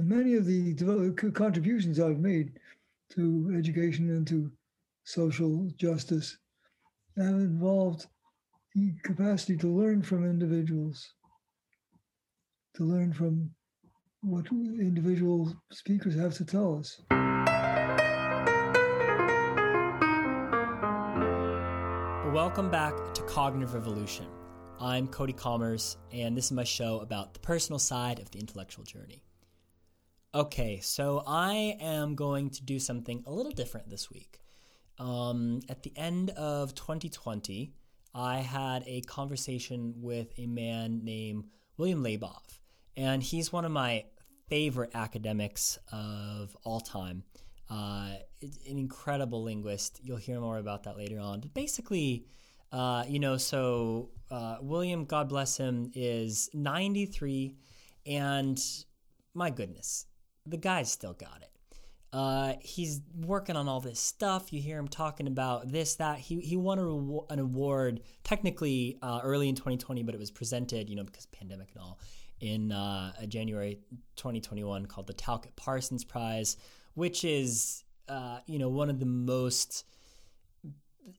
And 0.00 0.08
many 0.08 0.34
of 0.36 0.46
the 0.46 1.12
contributions 1.34 2.00
I've 2.00 2.20
made 2.20 2.58
to 3.10 3.54
education 3.54 4.08
and 4.08 4.26
to 4.28 4.50
social 5.04 5.70
justice 5.76 6.38
have 7.18 7.34
involved 7.34 8.06
the 8.74 8.94
capacity 9.04 9.58
to 9.58 9.66
learn 9.66 10.00
from 10.00 10.24
individuals, 10.24 11.12
to 12.76 12.84
learn 12.84 13.12
from 13.12 13.50
what 14.22 14.46
individual 14.50 15.54
speakers 15.70 16.14
have 16.14 16.32
to 16.36 16.46
tell 16.46 16.78
us. 16.78 17.02
Welcome 22.32 22.70
back 22.70 22.94
to 23.12 23.22
Cognitive 23.24 23.74
Revolution. 23.74 24.28
I'm 24.80 25.08
Cody 25.08 25.34
Kommers, 25.34 25.98
and 26.10 26.34
this 26.34 26.46
is 26.46 26.52
my 26.52 26.64
show 26.64 27.00
about 27.00 27.34
the 27.34 27.40
personal 27.40 27.78
side 27.78 28.18
of 28.18 28.30
the 28.30 28.38
intellectual 28.38 28.86
journey. 28.86 29.22
Okay, 30.32 30.78
so 30.78 31.24
I 31.26 31.76
am 31.80 32.14
going 32.14 32.50
to 32.50 32.62
do 32.62 32.78
something 32.78 33.24
a 33.26 33.32
little 33.32 33.50
different 33.50 33.90
this 33.90 34.12
week. 34.12 34.38
Um, 34.96 35.58
at 35.68 35.82
the 35.82 35.92
end 35.96 36.30
of 36.30 36.72
2020, 36.76 37.72
I 38.14 38.36
had 38.36 38.84
a 38.86 39.00
conversation 39.00 39.94
with 39.96 40.32
a 40.38 40.46
man 40.46 41.00
named 41.02 41.46
William 41.76 42.04
Labov, 42.04 42.60
and 42.96 43.20
he's 43.20 43.52
one 43.52 43.64
of 43.64 43.72
my 43.72 44.04
favorite 44.46 44.92
academics 44.94 45.80
of 45.90 46.56
all 46.62 46.78
time. 46.78 47.24
Uh, 47.68 48.10
an 48.40 48.78
incredible 48.78 49.42
linguist. 49.42 49.98
You'll 50.00 50.16
hear 50.16 50.38
more 50.38 50.58
about 50.58 50.84
that 50.84 50.96
later 50.96 51.18
on. 51.18 51.40
But 51.40 51.54
basically, 51.54 52.24
uh, 52.70 53.02
you 53.08 53.18
know, 53.18 53.36
so 53.36 54.10
uh, 54.30 54.58
William, 54.60 55.06
God 55.06 55.28
bless 55.28 55.56
him, 55.56 55.90
is 55.92 56.48
93, 56.54 57.56
and 58.06 58.60
my 59.34 59.50
goodness, 59.50 60.06
the 60.46 60.56
guy's 60.56 60.90
still 60.90 61.12
got 61.12 61.42
it. 61.42 61.50
Uh, 62.12 62.54
he's 62.60 63.00
working 63.14 63.54
on 63.54 63.68
all 63.68 63.80
this 63.80 64.00
stuff. 64.00 64.52
You 64.52 64.60
hear 64.60 64.78
him 64.78 64.88
talking 64.88 65.28
about 65.28 65.70
this, 65.70 65.94
that. 65.96 66.18
He 66.18 66.40
he 66.40 66.56
won 66.56 66.78
a, 66.78 67.32
an 67.32 67.38
award 67.38 68.00
technically 68.24 68.98
uh, 69.00 69.20
early 69.22 69.48
in 69.48 69.54
2020, 69.54 70.02
but 70.02 70.14
it 70.14 70.18
was 70.18 70.30
presented, 70.30 70.90
you 70.90 70.96
know, 70.96 71.04
because 71.04 71.26
pandemic 71.26 71.68
and 71.72 71.82
all, 71.82 72.00
in 72.40 72.72
uh, 72.72 73.12
January 73.26 73.78
2021 74.16 74.86
called 74.86 75.06
the 75.06 75.12
Talcott 75.12 75.54
Parsons 75.54 76.04
Prize, 76.04 76.56
which 76.94 77.24
is 77.24 77.84
uh, 78.08 78.40
you 78.46 78.58
know 78.58 78.68
one 78.68 78.90
of 78.90 78.98
the 78.98 79.06
most. 79.06 79.84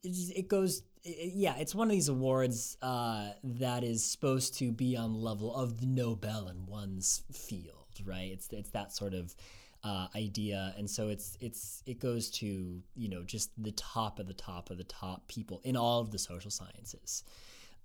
It 0.04 0.48
goes, 0.48 0.84
yeah, 1.04 1.56
it's 1.58 1.76
one 1.76 1.88
of 1.88 1.92
these 1.92 2.08
awards 2.08 2.78
uh, 2.82 3.30
that 3.44 3.84
is 3.84 4.06
supposed 4.06 4.58
to 4.60 4.72
be 4.72 4.96
on 4.96 5.14
the 5.14 5.20
level 5.20 5.54
of 5.54 5.80
the 5.80 5.86
Nobel 5.86 6.48
in 6.48 6.66
one's 6.66 7.24
field, 7.32 7.81
right? 8.06 8.32
It's 8.32 8.48
it's 8.52 8.70
that 8.72 8.94
sort 8.94 9.14
of 9.14 9.36
uh, 9.84 10.08
idea, 10.16 10.74
and 10.78 10.90
so 10.90 11.10
it's 11.10 11.38
it's 11.42 11.84
it 11.86 12.00
goes 12.00 12.30
to 12.32 12.82
you 12.96 13.10
know 13.10 13.24
just 13.24 13.52
the 13.62 13.72
top 13.72 14.20
of 14.20 14.28
the 14.28 14.34
top 14.34 14.70
of 14.70 14.78
the 14.78 14.84
top 14.84 15.28
people 15.28 15.62
in 15.64 15.76
all 15.76 16.00
of 16.02 16.12
the 16.12 16.20
social 16.20 16.52
sciences. 16.52 17.24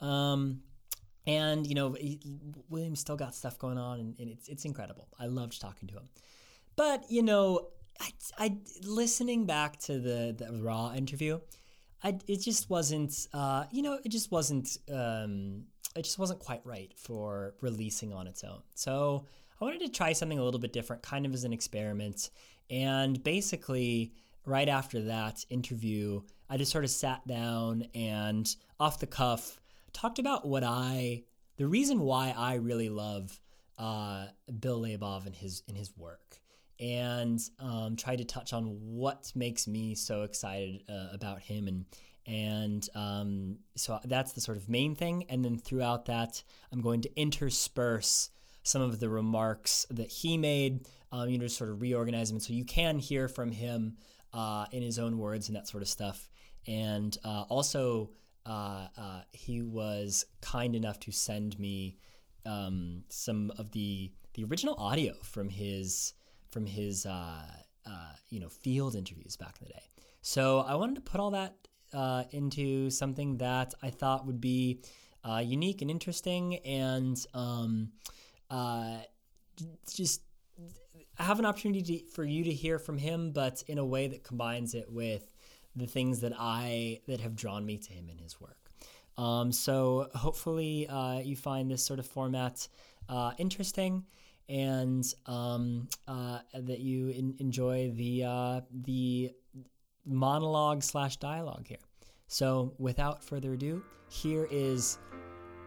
Um, 0.00 0.60
and 1.26 1.66
you 1.66 1.74
know, 1.74 1.92
he, 1.92 2.20
William 2.68 2.94
still 2.94 3.16
got 3.16 3.34
stuff 3.34 3.58
going 3.58 3.78
on, 3.78 4.00
and, 4.00 4.18
and, 4.18 4.28
it's 4.30 4.48
it's 4.48 4.64
incredible. 4.64 5.08
I 5.18 5.26
loved 5.26 5.60
talking 5.60 5.88
to 5.88 5.94
him. 5.94 6.08
But 6.76 7.10
you 7.10 7.22
know, 7.22 7.68
I, 8.00 8.10
I 8.38 8.56
listening 8.82 9.46
back 9.46 9.78
to 9.80 9.98
the 9.98 10.34
the 10.38 10.62
raw 10.62 10.92
interview, 10.94 11.40
I 12.02 12.18
it 12.28 12.42
just 12.42 12.70
wasn't. 12.70 13.26
Uh, 13.32 13.64
you 13.72 13.82
know, 13.82 13.98
it 14.04 14.10
just 14.10 14.30
wasn't. 14.30 14.78
Um, 14.92 15.64
it 15.96 16.02
just 16.02 16.18
wasn't 16.18 16.40
quite 16.40 16.60
right 16.64 16.92
for 16.96 17.54
releasing 17.62 18.12
on 18.12 18.26
its 18.26 18.44
own. 18.44 18.60
So 18.74 19.24
I 19.60 19.64
wanted 19.64 19.80
to 19.80 19.88
try 19.88 20.12
something 20.12 20.38
a 20.38 20.44
little 20.44 20.60
bit 20.60 20.72
different, 20.72 21.02
kind 21.02 21.26
of 21.26 21.34
as 21.34 21.44
an 21.44 21.52
experiment. 21.52 22.30
And 22.70 23.22
basically, 23.22 24.12
right 24.44 24.68
after 24.68 25.02
that 25.02 25.44
interview, 25.50 26.22
I 26.48 26.56
just 26.56 26.72
sort 26.72 26.84
of 26.84 26.90
sat 26.90 27.26
down 27.26 27.86
and 27.94 28.54
off 28.78 29.00
the 29.00 29.06
cuff 29.06 29.60
talked 29.96 30.18
about 30.18 30.46
what 30.46 30.62
I, 30.62 31.24
the 31.56 31.66
reason 31.66 32.00
why 32.00 32.34
I 32.36 32.54
really 32.54 32.90
love 32.90 33.40
uh, 33.78 34.26
Bill 34.60 34.80
Labov 34.80 35.26
and 35.26 35.34
his 35.34 35.62
in 35.68 35.74
his 35.74 35.96
work, 35.96 36.38
and 36.78 37.40
um, 37.58 37.96
tried 37.96 38.18
to 38.18 38.24
touch 38.24 38.52
on 38.52 38.64
what 38.80 39.32
makes 39.34 39.66
me 39.66 39.94
so 39.94 40.22
excited 40.22 40.82
uh, 40.88 41.08
about 41.12 41.40
him 41.40 41.66
and 41.66 41.84
and 42.26 42.88
um, 42.94 43.58
so 43.76 44.00
that's 44.04 44.32
the 44.32 44.40
sort 44.40 44.56
of 44.56 44.68
main 44.68 44.94
thing. 44.94 45.24
And 45.28 45.44
then 45.44 45.58
throughout 45.58 46.06
that, 46.06 46.42
I'm 46.72 46.80
going 46.80 47.00
to 47.02 47.10
intersperse 47.16 48.30
some 48.66 48.82
of 48.82 48.98
the 48.98 49.08
remarks 49.08 49.86
that 49.90 50.10
he 50.10 50.36
made, 50.36 50.88
um, 51.12 51.28
you 51.28 51.38
know, 51.38 51.46
sort 51.46 51.70
of 51.70 51.80
reorganize 51.80 52.30
them. 52.30 52.40
So 52.40 52.52
you 52.52 52.64
can 52.64 52.98
hear 52.98 53.28
from 53.28 53.52
him 53.52 53.96
uh, 54.32 54.66
in 54.72 54.82
his 54.82 54.98
own 54.98 55.18
words 55.18 55.48
and 55.48 55.56
that 55.56 55.68
sort 55.68 55.84
of 55.84 55.88
stuff. 55.88 56.28
And 56.66 57.16
uh, 57.24 57.42
also, 57.48 58.10
uh, 58.44 58.88
uh 58.96 59.20
he 59.32 59.62
was 59.62 60.24
kind 60.40 60.74
enough 60.74 60.98
to 61.00 61.12
send 61.12 61.58
me 61.60 61.96
um, 62.44 63.04
some 63.08 63.52
of 63.56 63.70
the 63.70 64.12
the 64.34 64.44
original 64.44 64.74
audio 64.78 65.14
from 65.22 65.48
his 65.48 66.14
from 66.50 66.66
his 66.66 67.06
uh, 67.06 67.46
uh, 67.86 68.12
you 68.30 68.40
know 68.40 68.48
field 68.48 68.96
interviews 68.96 69.36
back 69.36 69.56
in 69.60 69.68
the 69.68 69.74
day. 69.74 69.90
So 70.22 70.60
I 70.60 70.74
wanted 70.74 70.96
to 70.96 71.02
put 71.02 71.20
all 71.20 71.30
that 71.30 71.54
into 72.32 72.90
something 72.90 73.38
that 73.38 73.74
I 73.80 73.90
thought 73.90 74.26
would 74.26 74.40
be 74.40 74.80
unique 75.40 75.82
and 75.82 75.90
interesting 75.90 76.56
and 76.64 77.16
um, 77.32 77.90
uh, 78.50 78.98
just 79.92 80.22
have 81.18 81.38
an 81.38 81.46
opportunity 81.46 82.00
to, 82.00 82.06
for 82.06 82.24
you 82.24 82.44
to 82.44 82.52
hear 82.52 82.78
from 82.78 82.98
him, 82.98 83.32
but 83.32 83.62
in 83.68 83.78
a 83.78 83.84
way 83.84 84.06
that 84.08 84.22
combines 84.22 84.74
it 84.74 84.90
with 84.90 85.32
the 85.74 85.86
things 85.86 86.20
that 86.20 86.32
I 86.38 87.00
that 87.06 87.20
have 87.20 87.36
drawn 87.36 87.64
me 87.64 87.78
to 87.78 87.92
him 87.92 88.08
in 88.10 88.18
his 88.18 88.40
work. 88.40 88.56
Um, 89.18 89.52
so 89.52 90.08
hopefully 90.14 90.86
uh, 90.88 91.20
you 91.20 91.36
find 91.36 91.70
this 91.70 91.82
sort 91.82 91.98
of 91.98 92.06
format 92.06 92.68
uh, 93.08 93.32
interesting 93.38 94.04
and 94.48 95.04
um, 95.26 95.88
uh, 96.06 96.40
that 96.54 96.80
you 96.80 97.08
in, 97.08 97.34
enjoy 97.38 97.92
the 97.94 98.24
uh, 98.24 98.60
the 98.84 99.32
monologue 100.04 100.82
slash 100.82 101.16
dialogue 101.16 101.66
here. 101.66 101.78
So 102.28 102.74
without 102.78 103.24
further 103.24 103.54
ado, 103.54 103.82
here 104.08 104.46
is 104.50 104.98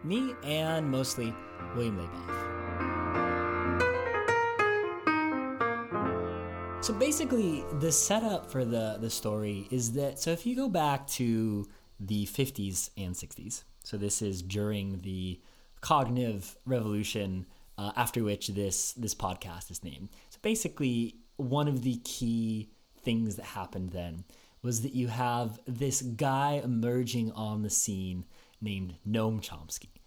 me 0.04 0.34
and 0.44 0.90
mostly 0.90 1.34
William 1.76 1.98
Labov. 1.98 2.50
So 6.82 6.94
basically, 6.94 7.64
the 7.80 7.92
setup 7.92 8.50
for 8.50 8.66
the 8.66 8.98
the 9.00 9.10
story 9.10 9.68
is 9.70 9.94
that 9.94 10.20
so 10.20 10.32
if 10.32 10.46
you 10.46 10.56
go 10.56 10.70
back 10.70 11.06
to 11.08 11.68
the 12.00 12.26
50s 12.26 12.90
and 12.98 13.14
60s, 13.14 13.64
so 13.84 13.98
this 13.98 14.22
is 14.22 14.42
during 14.42 15.00
the 15.00 15.40
cognitive 15.82 16.58
revolution, 16.66 17.46
uh, 17.78 17.92
after 17.96 18.24
which 18.24 18.48
this 18.48 18.94
this 18.94 19.14
podcast 19.14 19.70
is 19.70 19.84
named. 19.84 20.10
So 20.30 20.40
basically, 20.42 21.18
one 21.36 21.68
of 21.68 21.84
the 21.84 21.98
key 22.06 22.70
things 23.02 23.36
that 23.36 23.46
happened 23.46 23.92
then 23.92 24.24
was 24.62 24.81
that 24.81 24.94
you 24.94 25.08
have 25.08 25.60
this 25.66 26.02
guy 26.02 26.62
emerging 26.64 27.31
on 27.34 27.62
the 27.62 27.70
scene 27.70 28.26
named 28.62 28.96
Noam 29.08 29.42
Chomsky, 29.42 30.02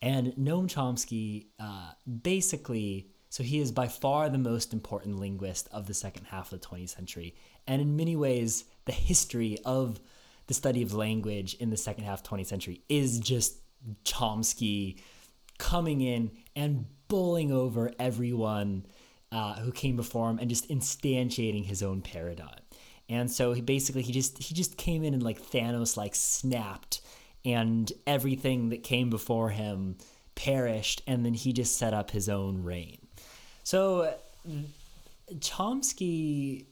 and 0.00 0.32
Noam 0.34 0.68
Chomsky 0.68 1.46
uh, 1.58 1.92
basically 2.22 3.10
so 3.28 3.42
he 3.42 3.60
is 3.60 3.70
by 3.70 3.88
far 3.88 4.30
the 4.30 4.38
most 4.38 4.72
important 4.72 5.18
linguist 5.18 5.68
of 5.70 5.86
the 5.86 5.92
second 5.92 6.24
half 6.24 6.52
of 6.52 6.60
the 6.60 6.66
20th 6.66 6.90
century. 6.90 7.34
And 7.66 7.82
in 7.82 7.94
many 7.94 8.16
ways, 8.16 8.64
the 8.86 8.92
history 8.92 9.58
of 9.64 10.00
the 10.46 10.54
study 10.54 10.82
of 10.82 10.94
language 10.94 11.54
in 11.54 11.68
the 11.68 11.76
second 11.76 12.04
half 12.04 12.22
20th 12.22 12.46
century 12.46 12.80
is 12.88 13.18
just 13.18 13.58
Chomsky 14.04 15.00
coming 15.58 16.00
in 16.00 16.30
and 16.54 16.86
bowling 17.08 17.52
over 17.52 17.92
everyone 17.98 18.86
uh, 19.32 19.56
who 19.56 19.72
came 19.72 19.96
before 19.96 20.30
him 20.30 20.38
and 20.38 20.48
just 20.48 20.68
instantiating 20.68 21.64
his 21.64 21.82
own 21.82 22.00
paradigm. 22.00 22.60
And 23.08 23.30
so 23.30 23.52
he 23.52 23.60
basically 23.60 24.02
he 24.02 24.12
just 24.12 24.38
he 24.38 24.54
just 24.54 24.76
came 24.76 25.04
in 25.04 25.14
and 25.14 25.22
like 25.22 25.40
Thanos 25.40 25.96
like 25.96 26.14
snapped 26.14 27.00
and 27.46 27.90
everything 28.06 28.68
that 28.70 28.82
came 28.82 29.08
before 29.08 29.48
him 29.50 29.96
perished 30.34 31.00
and 31.06 31.24
then 31.24 31.32
he 31.32 31.52
just 31.52 31.78
set 31.78 31.94
up 31.94 32.10
his 32.10 32.28
own 32.28 32.62
reign. 32.62 32.98
So 33.62 34.14
Chomsky 35.36 36.66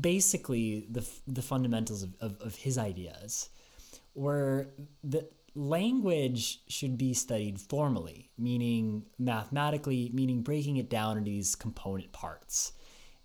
basically 0.00 0.86
the 0.88 1.06
the 1.26 1.42
fundamentals 1.42 2.02
of, 2.02 2.14
of, 2.20 2.40
of 2.40 2.54
his 2.54 2.78
ideas 2.78 3.50
were 4.14 4.68
that 5.04 5.30
language 5.54 6.60
should 6.68 6.96
be 6.96 7.12
studied 7.12 7.60
formally, 7.60 8.30
meaning 8.38 9.04
mathematically, 9.18 10.10
meaning 10.14 10.42
breaking 10.42 10.78
it 10.78 10.88
down 10.88 11.18
into 11.18 11.30
these 11.30 11.54
component 11.54 12.12
parts. 12.12 12.72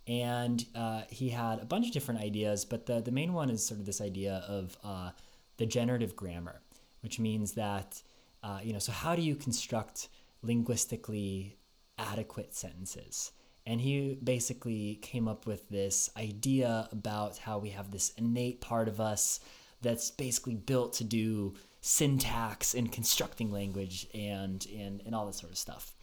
And 0.07 0.65
uh, 0.75 1.01
he 1.09 1.29
had 1.29 1.59
a 1.59 1.65
bunch 1.65 1.87
of 1.87 1.93
different 1.93 2.21
ideas, 2.21 2.65
but 2.65 2.85
the, 2.85 3.01
the 3.01 3.11
main 3.11 3.33
one 3.33 3.49
is 3.49 3.65
sort 3.65 3.79
of 3.79 3.85
this 3.85 4.01
idea 4.01 4.43
of 4.47 4.77
uh, 4.83 5.11
the 5.57 5.65
generative 5.65 6.15
grammar, 6.15 6.61
which 7.01 7.19
means 7.19 7.53
that, 7.53 8.01
uh, 8.43 8.59
you 8.63 8.73
know, 8.73 8.79
so 8.79 8.91
how 8.91 9.15
do 9.15 9.21
you 9.21 9.35
construct 9.35 10.09
linguistically 10.41 11.57
adequate 11.97 12.55
sentences. 12.55 13.31
And 13.65 13.81
he 13.81 14.17
basically 14.23 14.95
came 15.01 15.27
up 15.27 15.45
with 15.45 15.67
this 15.69 16.09
idea 16.15 16.87
about 16.91 17.37
how 17.37 17.57
we 17.57 17.69
have 17.69 17.91
this 17.91 18.11
innate 18.11 18.61
part 18.61 18.87
of 18.87 19.01
us 19.01 19.39
that's 19.81 20.09
basically 20.09 20.55
built 20.55 20.93
to 20.93 21.03
do 21.03 21.53
syntax 21.81 22.73
and 22.73 22.91
constructing 22.91 23.51
language 23.51 24.07
and, 24.13 24.65
and, 24.75 25.01
and 25.05 25.13
all 25.13 25.25
this 25.25 25.37
sort 25.37 25.51
of 25.51 25.57
stuff. 25.57 25.93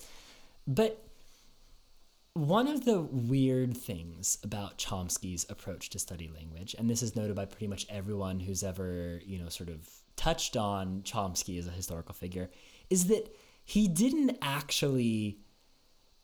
But 0.66 1.02
one 2.34 2.68
of 2.68 2.84
the 2.84 3.00
weird 3.00 3.76
things 3.76 4.38
about 4.42 4.78
Chomsky's 4.78 5.46
approach 5.48 5.90
to 5.90 5.98
study 5.98 6.30
language, 6.34 6.74
and 6.78 6.90
this 6.90 7.02
is 7.02 7.16
noted 7.16 7.36
by 7.36 7.44
pretty 7.46 7.68
much 7.68 7.86
everyone 7.88 8.40
who's 8.40 8.62
ever, 8.62 9.20
you 9.24 9.38
know, 9.38 9.48
sort 9.48 9.70
of 9.70 9.88
touched 10.16 10.56
on 10.56 11.02
Chomsky 11.02 11.58
as 11.58 11.66
a 11.66 11.70
historical 11.70 12.14
figure, 12.14 12.50
is 12.90 13.06
that 13.06 13.34
he 13.64 13.88
didn't 13.88 14.36
actually, 14.42 15.38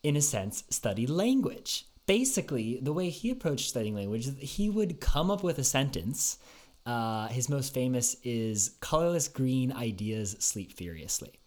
in 0.03 0.17
a 0.17 0.21
sense, 0.21 0.65
study 0.71 1.07
language. 1.07 1.87
Basically, 2.07 2.79
the 2.83 2.93
way 2.93 3.09
he 3.09 3.31
approached 3.31 3.69
studying 3.69 3.95
language, 3.95 4.29
he 4.41 4.69
would 4.69 5.01
come 5.01 5.31
up 5.31 5.43
with 5.43 5.59
a 5.59 5.65
sentence. 5.65 6.39
Uh, 6.85 7.29
his 7.29 7.49
most 7.49 7.73
famous 7.73 8.17
is 8.25 8.77
colorless 8.81 9.29
green 9.29 9.73
ideas 9.73 10.37
sleep 10.41 10.73
furiously. 10.73 11.39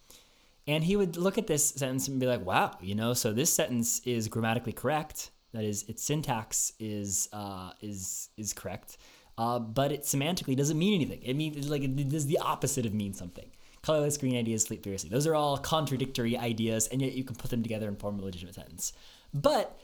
And 0.66 0.84
he 0.84 0.95
would 0.95 1.18
look 1.18 1.38
at 1.38 1.48
this 1.48 1.69
sentence 1.69 2.07
and 2.07 2.19
be 2.19 2.25
like, 2.25 2.45
wow, 2.45 2.78
you 2.81 2.95
know, 2.95 3.13
so 3.13 3.34
this 3.34 3.51
sentence 3.51 4.00
is 4.06 4.28
grammatically 4.30 4.72
correct. 4.72 5.31
That 5.51 5.66
is, 5.66 5.84
its 5.90 6.04
syntax 6.04 6.74
is 6.80 7.30
uh, 7.34 7.72
is 7.81 8.30
is 8.38 8.54
correct, 8.54 8.98
uh, 9.38 9.59
but 9.59 9.91
it 9.91 10.03
semantically 10.03 10.56
doesn't 10.56 10.77
mean 10.77 10.94
anything. 10.94 11.21
It 11.24 11.35
means 11.35 11.69
like 11.69 11.83
it 11.83 12.09
does 12.09 12.25
the 12.25 12.39
opposite 12.39 12.85
of 12.85 12.94
mean 12.94 13.13
something. 13.13 13.50
Colorless 13.81 14.18
green 14.18 14.38
ideas 14.38 14.63
sleep 14.63 14.83
furiously. 14.83 15.09
Those 15.09 15.27
are 15.27 15.35
all 15.35 15.57
contradictory 15.57 16.38
ideas, 16.38 16.88
and 16.88 17.01
yet 17.01 17.13
you 17.13 17.24
can 17.24 17.35
put 17.35 17.51
them 17.51 17.63
together 17.63 17.88
and 17.88 18.00
form 18.00 18.19
a 18.19 18.24
legitimate 18.24 18.56
sentence. 18.56 18.94
But 19.33 19.77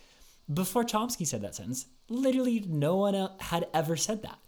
before 0.52 0.84
Chomsky 0.84 1.28
said 1.28 1.42
that 1.42 1.56
sentence, 1.56 1.86
literally 2.08 2.64
no 2.68 2.96
one 2.96 3.30
had 3.40 3.68
ever 3.74 3.98
said 3.98 4.24
that 4.24 4.40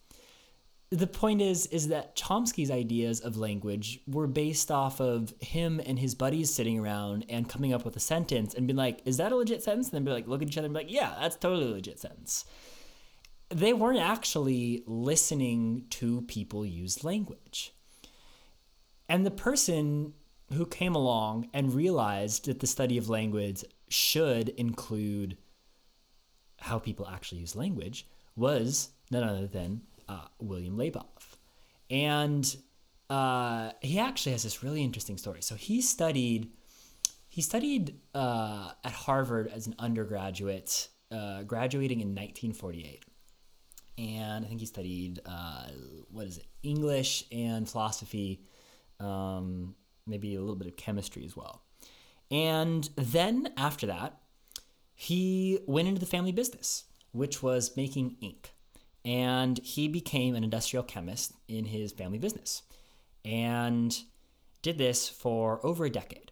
the 0.92 1.08
point 1.08 1.42
is 1.42 1.68
is 1.68 1.88
that 1.88 2.18
Chomsky's 2.18 2.70
ideas 2.70 3.22
of 3.22 3.38
language 3.38 4.02
were 4.08 4.28
based 4.28 4.70
off 4.70 5.00
of 5.00 5.34
him 5.40 5.82
and 5.86 5.98
his 5.98 6.14
buddies 6.14 6.54
sitting 6.54 6.78
around 6.78 7.26
and 7.30 7.48
coming 7.48 7.74
up 7.74 7.86
with 7.86 7.96
a 7.96 8.00
sentence 8.00 8.54
and 8.54 8.68
being 8.68 8.78
like, 8.78 9.02
"Is 9.06 9.18
that 9.18 9.32
a 9.32 9.36
legit 9.38 9.64
sentence?" 9.64 9.88
And 9.88 9.94
then 9.94 10.04
be 10.04 10.12
like, 10.12 10.28
look 10.28 10.42
at 10.42 10.50
each 10.50 10.58
other 10.58 10.66
and 10.66 10.74
be 10.74 10.82
like, 10.82 10.92
"Yeah, 10.92 11.16
that's 11.20 11.38
totally 11.38 11.72
a 11.72 11.76
legit 11.76 12.00
sentence." 12.00 12.44
They 13.52 13.74
weren't 13.74 14.00
actually 14.00 14.84
listening 14.86 15.86
to 15.92 16.22
people 16.22 16.66
use 16.66 17.04
language. 17.04 17.74
And 19.10 19.26
the 19.26 19.32
person 19.32 20.14
who 20.54 20.66
came 20.66 20.96
along 20.96 21.50
and 21.54 21.74
realized 21.74 22.46
that 22.46 22.60
the 22.60 22.68
study 22.68 22.98
of 22.98 23.10
language 23.10 23.64
should 23.90 24.50
include 24.50 25.38
how 26.60 26.80
people 26.80 27.08
actually 27.08 27.42
use 27.42 27.56
language 27.56 28.08
was 28.36 28.90
none 29.10 29.24
other 29.24 29.48
than 29.48 29.82
uh, 30.08 30.28
William 30.40 30.78
Labov. 30.78 31.36
And 31.90 32.56
uh, 33.10 33.72
he 33.82 34.00
actually 34.00 34.32
has 34.32 34.44
this 34.44 34.64
really 34.64 34.84
interesting 34.84 35.18
story. 35.18 35.42
So 35.42 35.56
he 35.56 35.82
studied 35.82 36.50
he 37.28 37.42
studied 37.42 37.96
uh, 38.14 38.72
at 38.84 38.92
Harvard 38.92 39.48
as 39.48 39.66
an 39.66 39.74
undergraduate, 39.80 40.90
uh, 41.12 41.44
graduating 41.44 42.02
in 42.02 42.10
1948. 42.10 43.06
And 43.98 44.46
I 44.46 44.48
think 44.48 44.60
he 44.60 44.66
studied 44.66 45.20
uh, 45.26 45.68
what 46.10 46.28
is 46.28 46.38
it, 46.38 46.48
English 46.64 47.26
and 47.32 47.70
philosophy, 47.70 48.42
um, 49.00 49.76
maybe 50.08 50.36
a 50.36 50.40
little 50.40 50.56
bit 50.56 50.68
of 50.68 50.76
chemistry 50.76 51.26
as 51.26 51.36
well. 51.36 51.64
And 52.30 52.90
then 52.96 53.54
after 53.58 53.88
that, 53.88 54.18
he 54.94 55.60
went 55.68 55.88
into 55.88 56.00
the 56.00 56.06
family 56.06 56.32
business, 56.32 56.86
which 57.12 57.44
was 57.44 57.76
making 57.76 58.18
ink 58.22 58.54
and 59.04 59.60
he 59.60 59.88
became 59.88 60.36
an 60.36 60.44
industrial 60.44 60.84
chemist 60.84 61.34
in 61.48 61.66
his 61.66 61.92
family 61.92 62.20
business 62.20 62.64
and 63.26 64.00
did 64.62 64.78
this 64.78 65.10
for 65.10 65.66
over 65.66 65.86
a 65.86 65.90
decade 65.90 66.31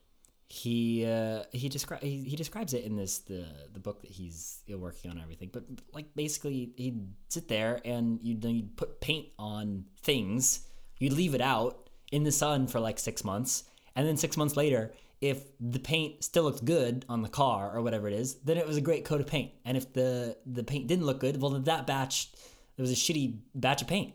he 0.50 1.06
uh, 1.06 1.44
he, 1.52 1.70
descri- 1.70 2.02
he, 2.02 2.24
he 2.24 2.36
describes 2.36 2.74
it 2.74 2.84
in 2.84 2.96
this 2.96 3.20
the 3.20 3.46
the 3.74 3.80
book 3.80 4.02
that 4.02 4.12
he's 4.12 4.64
working 4.68 5.12
on 5.12 5.20
everything 5.20 5.50
but 5.54 5.64
like 5.94 6.14
basically 6.16 6.72
he'd 6.76 7.08
sit 7.30 7.48
there 7.48 7.80
and 7.86 8.20
you'd, 8.24 8.44
you'd 8.44 8.76
put 8.76 9.00
paint 9.00 9.28
on 9.38 9.86
things 10.02 10.68
you'd 10.98 11.14
leave 11.14 11.36
it 11.36 11.42
out 11.42 11.90
in 12.12 12.24
the 12.24 12.32
sun 12.32 12.66
for 12.68 12.80
like 12.80 12.98
six 12.98 13.24
months 13.24 13.66
and 13.96 14.08
then 14.08 14.18
six 14.18 14.38
months 14.38 14.58
later 14.58 14.92
if 15.22 15.44
the 15.60 15.80
paint 15.80 16.24
still 16.24 16.44
looked 16.44 16.66
good 16.66 17.06
on 17.10 17.22
the 17.22 17.30
car 17.30 17.72
or 17.76 17.82
whatever 17.82 18.08
it 18.08 18.14
is 18.14 18.36
then 18.36 18.58
it 18.58 18.66
was 18.66 18.78
a 18.78 18.82
great 18.82 19.06
coat 19.06 19.22
of 19.22 19.28
paint 19.28 19.52
and 19.66 19.78
if 19.78 19.94
the 19.94 20.36
the 20.48 20.64
paint 20.64 20.88
didn't 20.88 21.06
look 21.06 21.20
good 21.20 21.40
well 21.40 21.52
that 21.52 21.86
batch 21.86 22.32
it 22.80 22.82
was 22.82 22.92
a 22.92 22.96
shitty 22.96 23.40
batch 23.54 23.82
of 23.82 23.90
paint. 23.90 24.14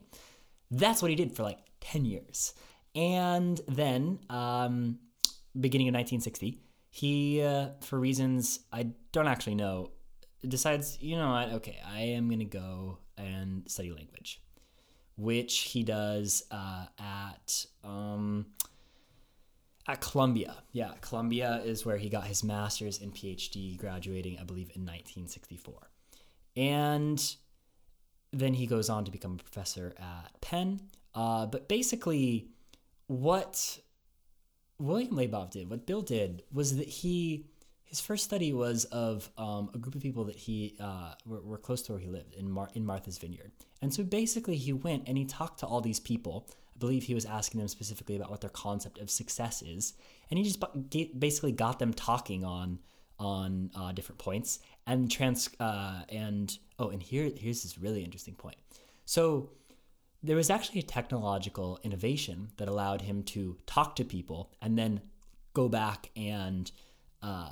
That's 0.70 1.02
what 1.02 1.10
he 1.10 1.14
did 1.16 1.36
for 1.36 1.42
like 1.42 1.58
10 1.80 2.06
years. 2.06 2.54
And 2.94 3.60
then, 3.68 4.20
um, 4.30 4.98
beginning 5.58 5.88
of 5.88 5.94
1960, 5.94 6.60
he, 6.90 7.42
uh, 7.42 7.70
for 7.80 7.98
reasons 7.98 8.60
I 8.72 8.88
don't 9.12 9.28
actually 9.28 9.56
know, 9.56 9.90
decides, 10.46 10.98
you 11.00 11.16
know 11.16 11.30
what, 11.30 11.52
okay, 11.54 11.80
I 11.86 12.00
am 12.00 12.28
going 12.28 12.40
to 12.40 12.44
go 12.44 12.98
and 13.16 13.68
study 13.68 13.92
language, 13.92 14.40
which 15.16 15.60
he 15.60 15.82
does 15.82 16.44
uh, 16.50 16.86
at. 16.98 17.66
Um, 17.82 18.46
at 19.86 20.00
Columbia. 20.00 20.56
Yeah, 20.72 20.92
Columbia 21.00 21.60
is 21.64 21.84
where 21.84 21.98
he 21.98 22.08
got 22.08 22.24
his 22.24 22.42
master's 22.42 23.00
and 23.00 23.14
PhD, 23.14 23.76
graduating, 23.76 24.38
I 24.38 24.44
believe, 24.44 24.70
in 24.74 24.82
1964. 24.82 25.90
And 26.56 27.36
then 28.32 28.54
he 28.54 28.66
goes 28.66 28.88
on 28.88 29.04
to 29.04 29.10
become 29.10 29.34
a 29.34 29.42
professor 29.42 29.94
at 29.98 30.40
Penn. 30.40 30.80
Uh, 31.14 31.46
but 31.46 31.68
basically, 31.68 32.48
what 33.08 33.78
William 34.84 35.16
Labov 35.16 35.50
did, 35.50 35.70
what 35.70 35.86
Bill 35.86 36.02
did, 36.02 36.42
was 36.52 36.76
that 36.76 36.88
he 36.88 37.46
his 37.84 38.00
first 38.00 38.24
study 38.24 38.52
was 38.52 38.86
of 38.86 39.30
um, 39.38 39.70
a 39.72 39.78
group 39.78 39.94
of 39.94 40.02
people 40.02 40.24
that 40.24 40.34
he 40.34 40.74
uh, 40.80 41.14
were, 41.24 41.40
were, 41.42 41.58
close 41.58 41.80
to 41.82 41.92
where 41.92 42.00
he 42.00 42.08
lived 42.08 42.34
in 42.34 42.50
Mar- 42.50 42.70
in 42.74 42.84
Martha's 42.84 43.18
Vineyard, 43.18 43.52
and 43.80 43.92
so 43.94 44.02
basically 44.02 44.56
he 44.56 44.72
went 44.72 45.04
and 45.06 45.16
he 45.16 45.24
talked 45.24 45.60
to 45.60 45.66
all 45.66 45.80
these 45.80 46.00
people. 46.00 46.48
I 46.74 46.78
believe 46.78 47.04
he 47.04 47.14
was 47.14 47.24
asking 47.24 47.60
them 47.60 47.68
specifically 47.68 48.16
about 48.16 48.30
what 48.30 48.40
their 48.40 48.50
concept 48.50 48.98
of 48.98 49.10
success 49.10 49.62
is, 49.62 49.94
and 50.30 50.38
he 50.38 50.44
just 50.44 50.62
basically 51.18 51.52
got 51.52 51.78
them 51.78 51.94
talking 51.94 52.44
on 52.44 52.78
on 53.18 53.70
uh, 53.76 53.92
different 53.92 54.18
points 54.18 54.58
and 54.86 55.08
trans 55.10 55.48
uh, 55.60 56.02
and 56.08 56.58
oh 56.78 56.88
and 56.88 57.02
here 57.02 57.30
here's 57.36 57.62
this 57.62 57.78
really 57.78 58.02
interesting 58.02 58.34
point. 58.34 58.56
So 59.04 59.50
there 60.24 60.36
was 60.36 60.50
actually 60.50 60.80
a 60.80 60.84
technological 60.84 61.78
innovation 61.82 62.48
that 62.56 62.68
allowed 62.68 63.02
him 63.02 63.22
to 63.22 63.56
talk 63.66 63.94
to 63.96 64.04
people 64.04 64.50
and 64.62 64.78
then 64.78 65.00
go 65.52 65.68
back 65.68 66.10
and 66.16 66.70
uh, 67.22 67.50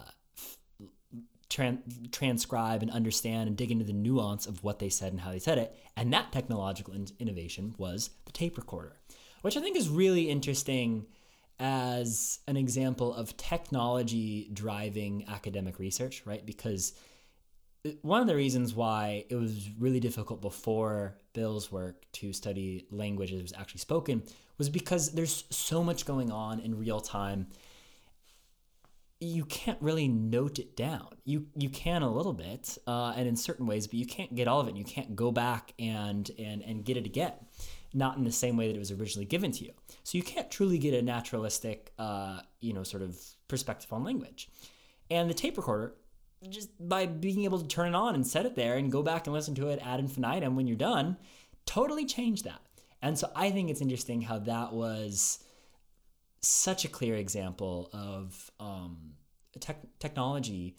tran- 1.50 2.10
transcribe 2.10 2.82
and 2.82 2.90
understand 2.90 3.48
and 3.48 3.56
dig 3.56 3.70
into 3.70 3.84
the 3.84 3.92
nuance 3.92 4.46
of 4.46 4.64
what 4.64 4.78
they 4.78 4.88
said 4.88 5.12
and 5.12 5.20
how 5.20 5.30
they 5.30 5.38
said 5.38 5.58
it 5.58 5.76
and 5.96 6.12
that 6.12 6.32
technological 6.32 6.94
in- 6.94 7.08
innovation 7.18 7.74
was 7.76 8.10
the 8.24 8.32
tape 8.32 8.56
recorder 8.56 8.96
which 9.42 9.56
i 9.56 9.60
think 9.60 9.76
is 9.76 9.88
really 9.88 10.30
interesting 10.30 11.06
as 11.62 12.40
an 12.48 12.56
example 12.56 13.14
of 13.14 13.36
technology 13.36 14.50
driving 14.52 15.24
academic 15.28 15.78
research, 15.78 16.22
right? 16.26 16.44
Because 16.44 16.92
one 18.02 18.20
of 18.20 18.26
the 18.26 18.36
reasons 18.36 18.74
why 18.74 19.24
it 19.28 19.34
was 19.34 19.68
really 19.78 20.00
difficult 20.00 20.40
before 20.40 21.16
Bill's 21.32 21.72
work 21.72 22.04
to 22.12 22.32
study 22.32 22.86
language 22.90 23.32
that 23.32 23.42
was 23.42 23.52
actually 23.58 23.80
spoken 23.80 24.22
was 24.58 24.68
because 24.68 25.12
there's 25.12 25.44
so 25.50 25.82
much 25.82 26.06
going 26.06 26.30
on 26.30 26.60
in 26.60 26.78
real 26.78 27.00
time. 27.00 27.48
You 29.20 29.44
can't 29.44 29.80
really 29.80 30.08
note 30.08 30.58
it 30.58 30.76
down. 30.76 31.08
You 31.24 31.46
you 31.56 31.70
can 31.70 32.02
a 32.02 32.10
little 32.12 32.32
bit, 32.32 32.76
uh, 32.86 33.14
and 33.16 33.28
in 33.28 33.36
certain 33.36 33.66
ways, 33.66 33.86
but 33.86 33.94
you 33.94 34.06
can't 34.06 34.34
get 34.34 34.48
all 34.48 34.60
of 34.60 34.68
it. 34.68 34.76
You 34.76 34.84
can't 34.84 35.14
go 35.14 35.30
back 35.30 35.74
and 35.78 36.28
and 36.38 36.62
and 36.62 36.84
get 36.84 36.96
it 36.96 37.06
again 37.06 37.34
not 37.94 38.16
in 38.16 38.24
the 38.24 38.32
same 38.32 38.56
way 38.56 38.68
that 38.68 38.76
it 38.76 38.78
was 38.78 38.90
originally 38.90 39.26
given 39.26 39.52
to 39.52 39.64
you. 39.64 39.72
So 40.04 40.16
you 40.16 40.24
can't 40.24 40.50
truly 40.50 40.78
get 40.78 40.94
a 40.94 41.02
naturalistic, 41.02 41.92
uh, 41.98 42.40
you 42.60 42.72
know, 42.72 42.82
sort 42.82 43.02
of 43.02 43.18
perspective 43.48 43.92
on 43.92 44.04
language. 44.04 44.48
And 45.10 45.28
the 45.28 45.34
tape 45.34 45.56
recorder, 45.56 45.94
just 46.48 46.70
by 46.88 47.06
being 47.06 47.44
able 47.44 47.60
to 47.60 47.66
turn 47.66 47.88
it 47.88 47.94
on 47.94 48.14
and 48.14 48.26
set 48.26 48.46
it 48.46 48.54
there 48.54 48.76
and 48.76 48.90
go 48.90 49.02
back 49.02 49.26
and 49.26 49.34
listen 49.34 49.54
to 49.56 49.68
it 49.68 49.80
ad 49.82 50.00
infinitum 50.00 50.56
when 50.56 50.66
you're 50.66 50.76
done, 50.76 51.16
totally 51.66 52.04
changed 52.04 52.44
that. 52.44 52.60
And 53.00 53.18
so 53.18 53.30
I 53.34 53.50
think 53.50 53.70
it's 53.70 53.80
interesting 53.80 54.22
how 54.22 54.38
that 54.40 54.72
was 54.72 55.40
such 56.40 56.84
a 56.84 56.88
clear 56.88 57.16
example 57.16 57.90
of 57.92 58.50
um, 58.60 59.14
technology 59.98 60.76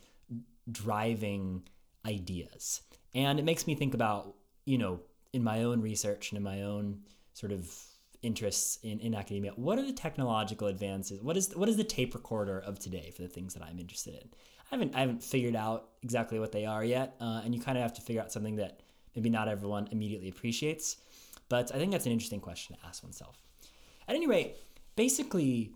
driving 0.71 1.63
ideas. 2.05 2.81
And 3.13 3.39
it 3.39 3.45
makes 3.45 3.67
me 3.67 3.75
think 3.75 3.93
about, 3.93 4.35
you 4.65 4.77
know, 4.77 4.99
in 5.33 5.43
my 5.43 5.63
own 5.63 5.81
research 5.81 6.31
and 6.31 6.37
in 6.37 6.43
my 6.43 6.61
own 6.61 6.99
sort 7.33 7.51
of 7.51 7.73
interests 8.21 8.79
in, 8.83 8.99
in 8.99 9.13
academia, 9.13 9.51
what 9.55 9.77
are 9.77 9.85
the 9.85 9.93
technological 9.93 10.67
advances? 10.67 11.21
What 11.21 11.37
is 11.37 11.55
what 11.55 11.69
is 11.69 11.77
the 11.77 11.83
tape 11.83 12.13
recorder 12.13 12.59
of 12.59 12.79
today 12.79 13.11
for 13.15 13.21
the 13.21 13.27
things 13.27 13.53
that 13.53 13.63
I'm 13.63 13.79
interested 13.79 14.15
in? 14.15 14.29
I 14.71 14.75
haven't 14.75 14.95
I 14.95 15.01
haven't 15.01 15.23
figured 15.23 15.55
out 15.55 15.89
exactly 16.01 16.39
what 16.39 16.51
they 16.51 16.65
are 16.65 16.83
yet, 16.83 17.15
uh, 17.21 17.41
and 17.43 17.53
you 17.53 17.61
kind 17.61 17.77
of 17.77 17.81
have 17.81 17.93
to 17.93 18.01
figure 18.01 18.21
out 18.21 18.31
something 18.31 18.55
that 18.57 18.81
maybe 19.15 19.29
not 19.29 19.47
everyone 19.47 19.87
immediately 19.91 20.29
appreciates. 20.29 20.97
But 21.49 21.73
I 21.73 21.77
think 21.77 21.91
that's 21.91 22.05
an 22.05 22.11
interesting 22.11 22.39
question 22.39 22.75
to 22.75 22.85
ask 22.85 23.03
oneself. 23.03 23.37
At 24.07 24.15
any 24.15 24.27
rate, 24.27 24.55
basically, 24.95 25.71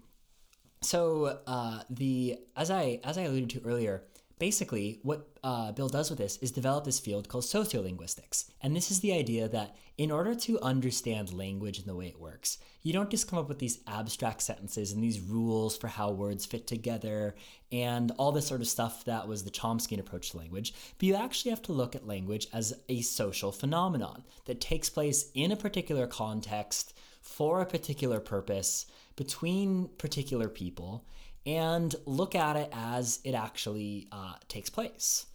so 0.81 1.39
uh, 1.45 1.83
the 1.89 2.39
as 2.55 2.71
I 2.71 2.99
as 3.03 3.17
I 3.17 3.23
alluded 3.23 3.49
to 3.51 3.61
earlier, 3.65 4.03
basically 4.39 4.99
what 5.03 5.27
uh, 5.43 5.71
Bill 5.71 5.89
does 5.89 6.09
with 6.09 6.19
this 6.19 6.37
is 6.37 6.51
develop 6.51 6.85
this 6.85 6.99
field 6.99 7.29
called 7.29 7.43
sociolinguistics, 7.43 8.45
and 8.61 8.75
this 8.75 8.91
is 8.91 8.99
the 8.99 9.13
idea 9.13 9.47
that 9.47 9.75
in 9.97 10.11
order 10.11 10.35
to 10.35 10.59
understand 10.61 11.33
language 11.33 11.79
and 11.79 11.87
the 11.87 11.95
way 11.95 12.07
it 12.07 12.19
works, 12.19 12.59
you 12.83 12.93
don't 12.93 13.09
just 13.09 13.27
come 13.27 13.39
up 13.39 13.49
with 13.49 13.59
these 13.59 13.79
abstract 13.87 14.41
sentences 14.41 14.91
and 14.91 15.03
these 15.03 15.19
rules 15.19 15.75
for 15.75 15.87
how 15.87 16.11
words 16.11 16.45
fit 16.45 16.67
together 16.67 17.35
and 17.71 18.11
all 18.17 18.31
this 18.31 18.47
sort 18.47 18.61
of 18.61 18.67
stuff 18.67 19.03
that 19.05 19.27
was 19.27 19.43
the 19.43 19.49
Chomskyan 19.51 19.99
approach 19.99 20.31
to 20.31 20.37
language, 20.37 20.73
but 20.97 21.07
you 21.07 21.15
actually 21.15 21.49
have 21.49 21.63
to 21.63 21.73
look 21.73 21.95
at 21.95 22.07
language 22.07 22.47
as 22.53 22.79
a 22.89 23.01
social 23.01 23.51
phenomenon 23.51 24.23
that 24.45 24.61
takes 24.61 24.89
place 24.89 25.31
in 25.33 25.51
a 25.51 25.55
particular 25.55 26.05
context 26.05 26.93
for 27.21 27.59
a 27.61 27.65
particular 27.65 28.19
purpose 28.19 28.85
between 29.15 29.89
particular 29.97 30.47
people 30.47 31.05
and 31.47 31.95
look 32.05 32.35
at 32.35 32.57
it 32.57 32.69
as 32.73 33.19
it 33.23 33.33
actually 33.33 34.09
uh, 34.11 34.33
takes 34.49 34.69
place. 34.69 35.25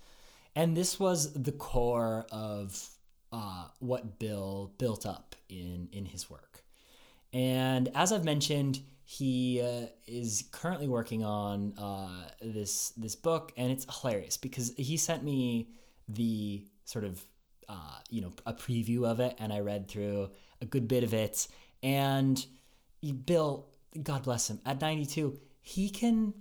And 0.54 0.76
this 0.76 1.00
was 1.00 1.33
the 1.33 1.52
core 1.52 2.26
of 2.31 2.90
uh, 3.33 3.69
what 3.78 4.19
Bill 4.19 4.73
built 4.76 5.07
up 5.07 5.35
in, 5.49 5.88
in 5.90 6.04
his 6.04 6.28
work. 6.28 6.64
And 7.33 7.90
as 7.95 8.12
I've 8.12 8.26
mentioned, 8.26 8.81
he 9.04 9.62
uh, 9.62 9.87
is 10.07 10.45
currently 10.52 10.87
working 10.87 11.25
on 11.25 11.73
uh, 11.78 12.28
this 12.42 12.90
this 12.90 13.16
book, 13.16 13.52
and 13.57 13.73
it's 13.73 13.87
hilarious 14.00 14.37
because 14.37 14.73
he 14.76 14.97
sent 14.99 15.25
me 15.25 15.69
the 16.09 16.66
sort 16.85 17.04
of 17.04 17.25
uh, 17.69 17.99
you 18.11 18.21
know 18.21 18.33
a 18.45 18.52
preview 18.52 19.07
of 19.07 19.19
it, 19.21 19.35
and 19.38 19.50
I 19.50 19.61
read 19.61 19.88
through 19.88 20.31
a 20.61 20.66
good 20.66 20.88
bit 20.88 21.04
of 21.04 21.14
it. 21.14 21.49
And 21.83 22.45
Bill, 23.25 23.66
God 24.02 24.23
bless 24.25 24.49
him, 24.49 24.61
at 24.64 24.81
92, 24.81 25.38
he 25.62 25.88
can 25.88 26.35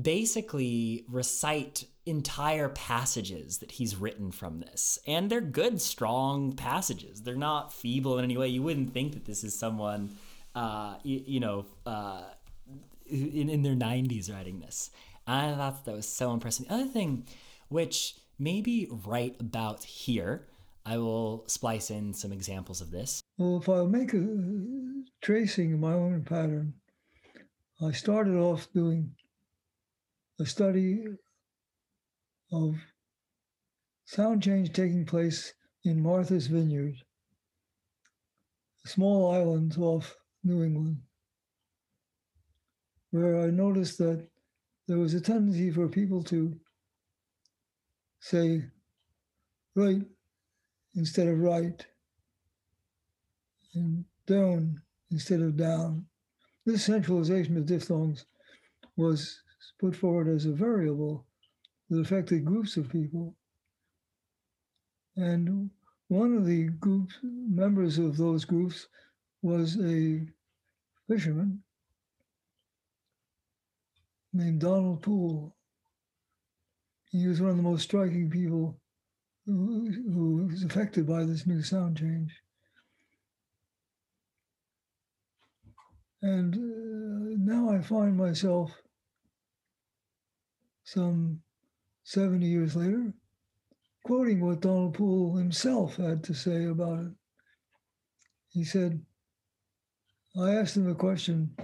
basically 0.00 1.04
recite 1.08 1.84
entire 2.06 2.68
passages 2.68 3.58
that 3.58 3.72
he's 3.72 3.96
written 3.96 4.30
from 4.30 4.60
this. 4.60 4.98
And 5.06 5.28
they're 5.28 5.40
good, 5.40 5.80
strong 5.80 6.52
passages. 6.52 7.22
They're 7.22 7.34
not 7.34 7.72
feeble 7.72 8.18
in 8.18 8.24
any 8.24 8.36
way. 8.36 8.48
You 8.48 8.62
wouldn't 8.62 8.94
think 8.94 9.12
that 9.12 9.24
this 9.24 9.44
is 9.44 9.58
someone, 9.58 10.16
uh, 10.54 10.94
you, 11.02 11.22
you 11.26 11.40
know, 11.40 11.66
uh, 11.84 12.22
in, 13.06 13.48
in 13.50 13.62
their 13.62 13.74
90s 13.74 14.32
writing 14.32 14.60
this. 14.60 14.90
I 15.26 15.52
thought 15.52 15.84
that 15.84 15.94
was 15.94 16.08
so 16.08 16.32
impressive. 16.32 16.66
The 16.66 16.74
other 16.74 16.86
thing, 16.86 17.26
which 17.68 18.16
maybe 18.38 18.88
right 19.04 19.36
about 19.40 19.84
here, 19.84 20.48
I 20.84 20.98
will 20.98 21.44
splice 21.46 21.90
in 21.90 22.12
some 22.14 22.32
examples 22.32 22.80
of 22.80 22.90
this. 22.90 23.20
Well, 23.38 23.58
if 23.58 23.68
I 23.68 23.84
make 23.84 24.14
a 24.14 24.26
tracing 25.22 25.74
of 25.74 25.80
my 25.80 25.92
own 25.92 26.24
pattern, 26.24 26.74
I 27.84 27.90
started 27.90 28.36
off 28.36 28.72
doing 28.72 29.10
a 30.38 30.46
study 30.46 31.04
of 32.52 32.76
sound 34.04 34.40
change 34.40 34.72
taking 34.72 35.04
place 35.04 35.52
in 35.84 36.00
Martha's 36.00 36.46
Vineyard, 36.46 36.94
a 38.84 38.88
small 38.88 39.32
island 39.32 39.76
off 39.78 40.14
New 40.44 40.62
England, 40.62 40.98
where 43.10 43.40
I 43.40 43.46
noticed 43.46 43.98
that 43.98 44.28
there 44.86 44.98
was 44.98 45.14
a 45.14 45.20
tendency 45.20 45.72
for 45.72 45.88
people 45.88 46.22
to 46.24 46.54
say 48.20 48.62
right 49.74 50.02
instead 50.94 51.26
of 51.26 51.40
right, 51.40 51.84
and 53.74 54.04
down 54.26 54.80
instead 55.10 55.40
of 55.40 55.56
down. 55.56 56.06
This 56.64 56.84
centralization 56.84 57.56
of 57.56 57.66
diphthongs 57.66 58.24
was 58.96 59.42
put 59.80 59.96
forward 59.96 60.28
as 60.28 60.46
a 60.46 60.52
variable 60.52 61.26
that 61.90 61.98
affected 61.98 62.44
groups 62.44 62.76
of 62.76 62.88
people. 62.88 63.34
And 65.16 65.70
one 66.08 66.36
of 66.36 66.46
the 66.46 66.68
groups, 66.68 67.14
members 67.22 67.98
of 67.98 68.16
those 68.16 68.44
groups, 68.44 68.86
was 69.42 69.76
a 69.80 70.26
fisherman 71.08 71.62
named 74.32 74.60
Donald 74.60 75.02
Poole. 75.02 75.54
He 77.10 77.26
was 77.26 77.40
one 77.40 77.50
of 77.50 77.56
the 77.56 77.62
most 77.62 77.82
striking 77.82 78.30
people 78.30 78.78
who, 79.46 79.90
who 80.12 80.46
was 80.46 80.62
affected 80.62 81.06
by 81.06 81.24
this 81.24 81.46
new 81.46 81.62
sound 81.62 81.98
change. 81.98 82.32
And 86.22 86.54
uh, 86.54 87.36
now 87.38 87.70
I 87.70 87.80
find 87.80 88.16
myself 88.16 88.70
some 90.84 91.40
70 92.04 92.46
years 92.46 92.76
later 92.76 93.12
quoting 94.04 94.40
what 94.40 94.60
Donald 94.60 94.94
Poole 94.94 95.36
himself 95.36 95.96
had 95.96 96.24
to 96.24 96.34
say 96.34 96.64
about 96.64 97.00
it. 97.00 97.12
He 98.48 98.64
said, 98.64 99.00
I 100.38 100.54
asked 100.54 100.76
him 100.76 100.90
a 100.90 100.94
question 100.94 101.56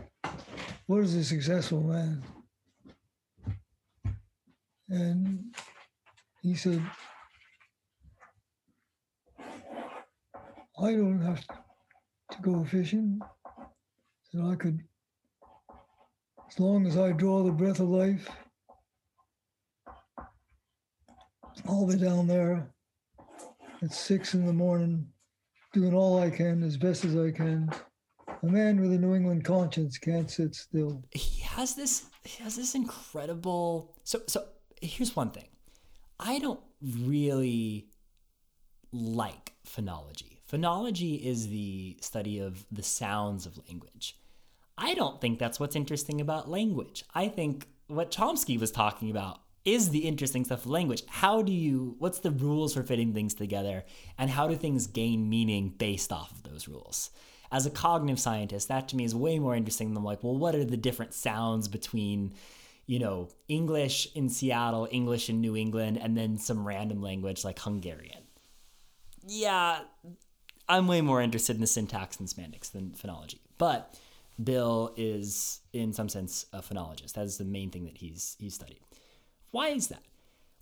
what 0.86 1.04
is 1.04 1.14
a 1.14 1.24
successful 1.24 1.82
man? 1.82 2.22
And 4.88 5.54
he 6.42 6.54
said, 6.54 6.82
I 10.80 10.92
don't 10.92 11.20
have 11.20 11.44
to 11.46 11.56
go 12.40 12.64
fishing 12.64 13.20
that 14.32 14.44
I 14.44 14.54
could, 14.56 14.80
as 16.48 16.60
long 16.60 16.86
as 16.86 16.96
I 16.96 17.12
draw 17.12 17.42
the 17.42 17.52
breath 17.52 17.80
of 17.80 17.88
life, 17.88 18.28
all 21.66 21.86
the 21.86 21.96
way 21.96 22.02
down 22.02 22.26
there 22.26 22.70
at 23.82 23.92
six 23.92 24.34
in 24.34 24.46
the 24.46 24.52
morning, 24.52 25.06
doing 25.72 25.94
all 25.94 26.20
I 26.20 26.30
can 26.30 26.62
as 26.62 26.76
best 26.76 27.04
as 27.04 27.16
I 27.16 27.30
can. 27.30 27.70
A 28.42 28.46
man 28.46 28.80
with 28.80 28.92
a 28.92 28.98
New 28.98 29.14
England 29.14 29.44
conscience 29.44 29.98
can't 29.98 30.30
sit 30.30 30.54
still. 30.54 31.02
He 31.12 31.40
has 31.42 31.74
this. 31.74 32.06
He 32.24 32.42
has 32.42 32.56
this 32.56 32.74
incredible. 32.74 33.96
So 34.04 34.20
so 34.28 34.44
here's 34.80 35.16
one 35.16 35.30
thing. 35.30 35.48
I 36.20 36.38
don't 36.38 36.60
really 36.82 37.88
like 38.92 39.54
phonology. 39.66 40.37
Phonology 40.50 41.22
is 41.22 41.48
the 41.48 41.98
study 42.00 42.38
of 42.38 42.64
the 42.72 42.82
sounds 42.82 43.44
of 43.44 43.58
language. 43.68 44.16
I 44.78 44.94
don't 44.94 45.20
think 45.20 45.38
that's 45.38 45.60
what's 45.60 45.76
interesting 45.76 46.20
about 46.20 46.48
language. 46.48 47.04
I 47.14 47.28
think 47.28 47.68
what 47.88 48.10
Chomsky 48.10 48.58
was 48.58 48.70
talking 48.70 49.10
about 49.10 49.40
is 49.64 49.90
the 49.90 50.06
interesting 50.06 50.44
stuff 50.44 50.64
of 50.64 50.70
language. 50.70 51.02
How 51.08 51.42
do 51.42 51.52
you, 51.52 51.96
what's 51.98 52.20
the 52.20 52.30
rules 52.30 52.72
for 52.72 52.82
fitting 52.82 53.12
things 53.12 53.34
together, 53.34 53.84
and 54.16 54.30
how 54.30 54.48
do 54.48 54.56
things 54.56 54.86
gain 54.86 55.28
meaning 55.28 55.74
based 55.76 56.12
off 56.12 56.30
of 56.30 56.42
those 56.44 56.68
rules? 56.68 57.10
As 57.50 57.66
a 57.66 57.70
cognitive 57.70 58.20
scientist, 58.20 58.68
that 58.68 58.88
to 58.88 58.96
me 58.96 59.04
is 59.04 59.14
way 59.14 59.38
more 59.38 59.56
interesting 59.56 59.92
than 59.92 60.04
like, 60.04 60.22
well, 60.22 60.36
what 60.36 60.54
are 60.54 60.64
the 60.64 60.76
different 60.76 61.12
sounds 61.12 61.68
between, 61.68 62.32
you 62.86 62.98
know, 62.98 63.28
English 63.48 64.08
in 64.14 64.28
Seattle, 64.28 64.88
English 64.90 65.28
in 65.28 65.40
New 65.40 65.56
England, 65.56 65.98
and 66.00 66.16
then 66.16 66.38
some 66.38 66.66
random 66.66 67.02
language 67.02 67.44
like 67.44 67.58
Hungarian? 67.58 68.22
Yeah, 69.26 69.80
I'm 70.68 70.86
way 70.86 71.00
more 71.00 71.22
interested 71.22 71.56
in 71.56 71.60
the 71.60 71.66
syntax 71.66 72.18
and 72.18 72.28
semantics 72.28 72.68
than 72.68 72.90
phonology. 72.90 73.38
But 73.56 73.98
Bill 74.42 74.92
is, 74.96 75.60
in 75.72 75.92
some 75.92 76.08
sense, 76.08 76.46
a 76.52 76.60
phonologist. 76.60 77.14
That 77.14 77.24
is 77.24 77.38
the 77.38 77.44
main 77.44 77.70
thing 77.70 77.84
that 77.84 77.98
he's 77.98 78.36
he's 78.38 78.54
studied. 78.54 78.80
Why 79.50 79.68
is 79.68 79.88
that? 79.88 80.02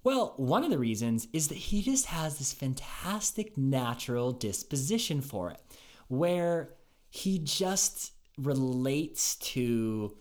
Well, 0.04 0.34
one 0.36 0.62
of 0.62 0.70
the 0.70 0.78
reasons 0.78 1.26
is 1.32 1.48
that 1.48 1.58
he 1.58 1.82
just 1.82 2.06
has 2.06 2.38
this 2.38 2.52
fantastic 2.52 3.58
natural 3.58 4.30
disposition 4.30 5.20
for 5.20 5.50
it, 5.50 5.60
where 6.06 6.74
he 7.10 7.38
just 7.40 8.12
relates 8.38 9.34
to 9.36 10.16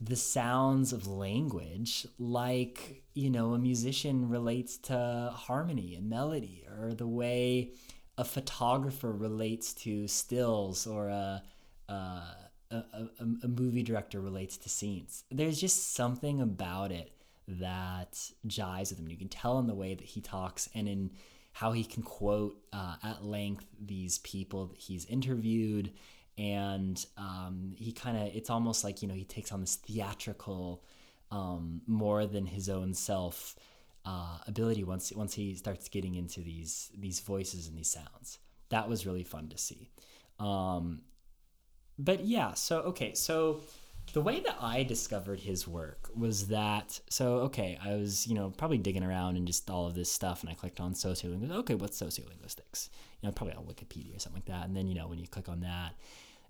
the 0.00 0.14
sounds 0.14 0.92
of 0.92 1.08
language 1.08 2.06
like, 2.18 3.02
you 3.14 3.30
know, 3.30 3.54
a 3.54 3.58
musician 3.58 4.28
relates 4.28 4.76
to 4.76 5.32
harmony 5.34 5.96
and 5.96 6.08
melody, 6.08 6.64
or 6.78 6.94
the 6.94 7.08
way 7.08 7.72
a 8.18 8.24
photographer 8.24 9.12
relates 9.12 9.74
to 9.74 10.08
stills 10.08 10.86
or 10.86 11.08
a, 11.08 11.42
a, 11.88 11.92
a, 12.70 12.84
a, 13.42 13.48
movie 13.48 13.82
director 13.82 14.20
relates 14.20 14.56
to 14.56 14.68
scenes. 14.68 15.24
There's 15.30 15.60
just 15.60 15.94
something 15.94 16.40
about 16.40 16.92
it 16.92 17.12
that 17.46 18.18
jives 18.46 18.90
with 18.90 18.98
him. 18.98 19.08
You 19.08 19.16
can 19.16 19.28
tell 19.28 19.58
in 19.58 19.66
the 19.66 19.74
way 19.74 19.94
that 19.94 20.04
he 20.04 20.20
talks 20.20 20.68
and 20.74 20.88
in 20.88 21.10
how 21.52 21.72
he 21.72 21.84
can 21.84 22.02
quote 22.02 22.58
uh, 22.72 22.96
at 23.02 23.24
length 23.24 23.66
these 23.80 24.18
people 24.18 24.66
that 24.66 24.78
he's 24.78 25.04
interviewed. 25.06 25.92
And 26.38 27.04
um, 27.16 27.74
he 27.76 27.92
kind 27.92 28.16
of, 28.16 28.34
it's 28.34 28.50
almost 28.50 28.84
like, 28.84 29.00
you 29.00 29.08
know, 29.08 29.14
he 29.14 29.24
takes 29.24 29.52
on 29.52 29.60
this 29.60 29.76
theatrical 29.76 30.82
um, 31.30 31.80
more 31.86 32.26
than 32.26 32.46
his 32.46 32.68
own 32.68 32.94
self 32.94 33.56
uh, 34.06 34.38
ability 34.46 34.84
once 34.84 35.12
once 35.12 35.34
he 35.34 35.54
starts 35.56 35.88
getting 35.88 36.14
into 36.14 36.40
these 36.40 36.90
these 36.96 37.20
voices 37.20 37.66
and 37.66 37.76
these 37.76 37.90
sounds. 37.90 38.38
That 38.70 38.88
was 38.88 39.04
really 39.06 39.24
fun 39.24 39.48
to 39.48 39.58
see. 39.58 39.90
Um, 40.38 41.02
but 41.98 42.24
yeah, 42.24 42.54
so 42.54 42.78
okay, 42.80 43.14
so 43.14 43.60
the 44.12 44.20
way 44.20 44.40
that 44.40 44.56
I 44.60 44.84
discovered 44.84 45.40
his 45.40 45.66
work 45.66 46.08
was 46.14 46.48
that 46.48 47.00
so 47.10 47.38
okay, 47.40 47.78
I 47.82 47.94
was 47.96 48.26
you 48.28 48.34
know 48.34 48.52
probably 48.56 48.78
digging 48.78 49.02
around 49.02 49.36
and 49.36 49.46
just 49.46 49.68
all 49.68 49.86
of 49.86 49.94
this 49.94 50.10
stuff, 50.10 50.42
and 50.42 50.50
I 50.50 50.54
clicked 50.54 50.80
on 50.80 50.94
sociolinguistics. 50.94 51.50
Okay, 51.50 51.74
what's 51.74 52.00
sociolinguistics? 52.00 52.90
You 53.20 53.28
know, 53.28 53.32
probably 53.32 53.54
on 53.54 53.64
Wikipedia 53.64 54.16
or 54.16 54.20
something 54.20 54.42
like 54.46 54.56
that. 54.56 54.66
And 54.66 54.76
then 54.76 54.86
you 54.86 54.94
know 54.94 55.08
when 55.08 55.18
you 55.18 55.26
click 55.26 55.48
on 55.48 55.60
that, 55.60 55.94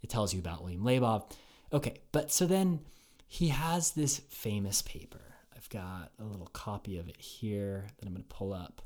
it 0.03 0.11
tells 0.11 0.35
you 0.35 0.41
about 0.41 0.63
William 0.63 0.83
Labov. 0.83 1.31
Okay, 1.73 1.95
but 2.13 2.31
so 2.31 2.45
then 2.47 2.81
he 3.27 3.49
has 3.49 3.93
this 3.93 4.19
famous 4.29 4.83
paper. 4.83 5.26
I've 5.67 5.71
got 5.71 6.13
a 6.21 6.25
little 6.25 6.47
copy 6.47 6.99
of 6.99 7.09
it 7.09 7.21
here 7.21 7.87
that 7.99 8.07
I'm 8.07 8.13
going 8.13 8.23
to 8.23 8.29
pull 8.35 8.53
up. 8.53 8.83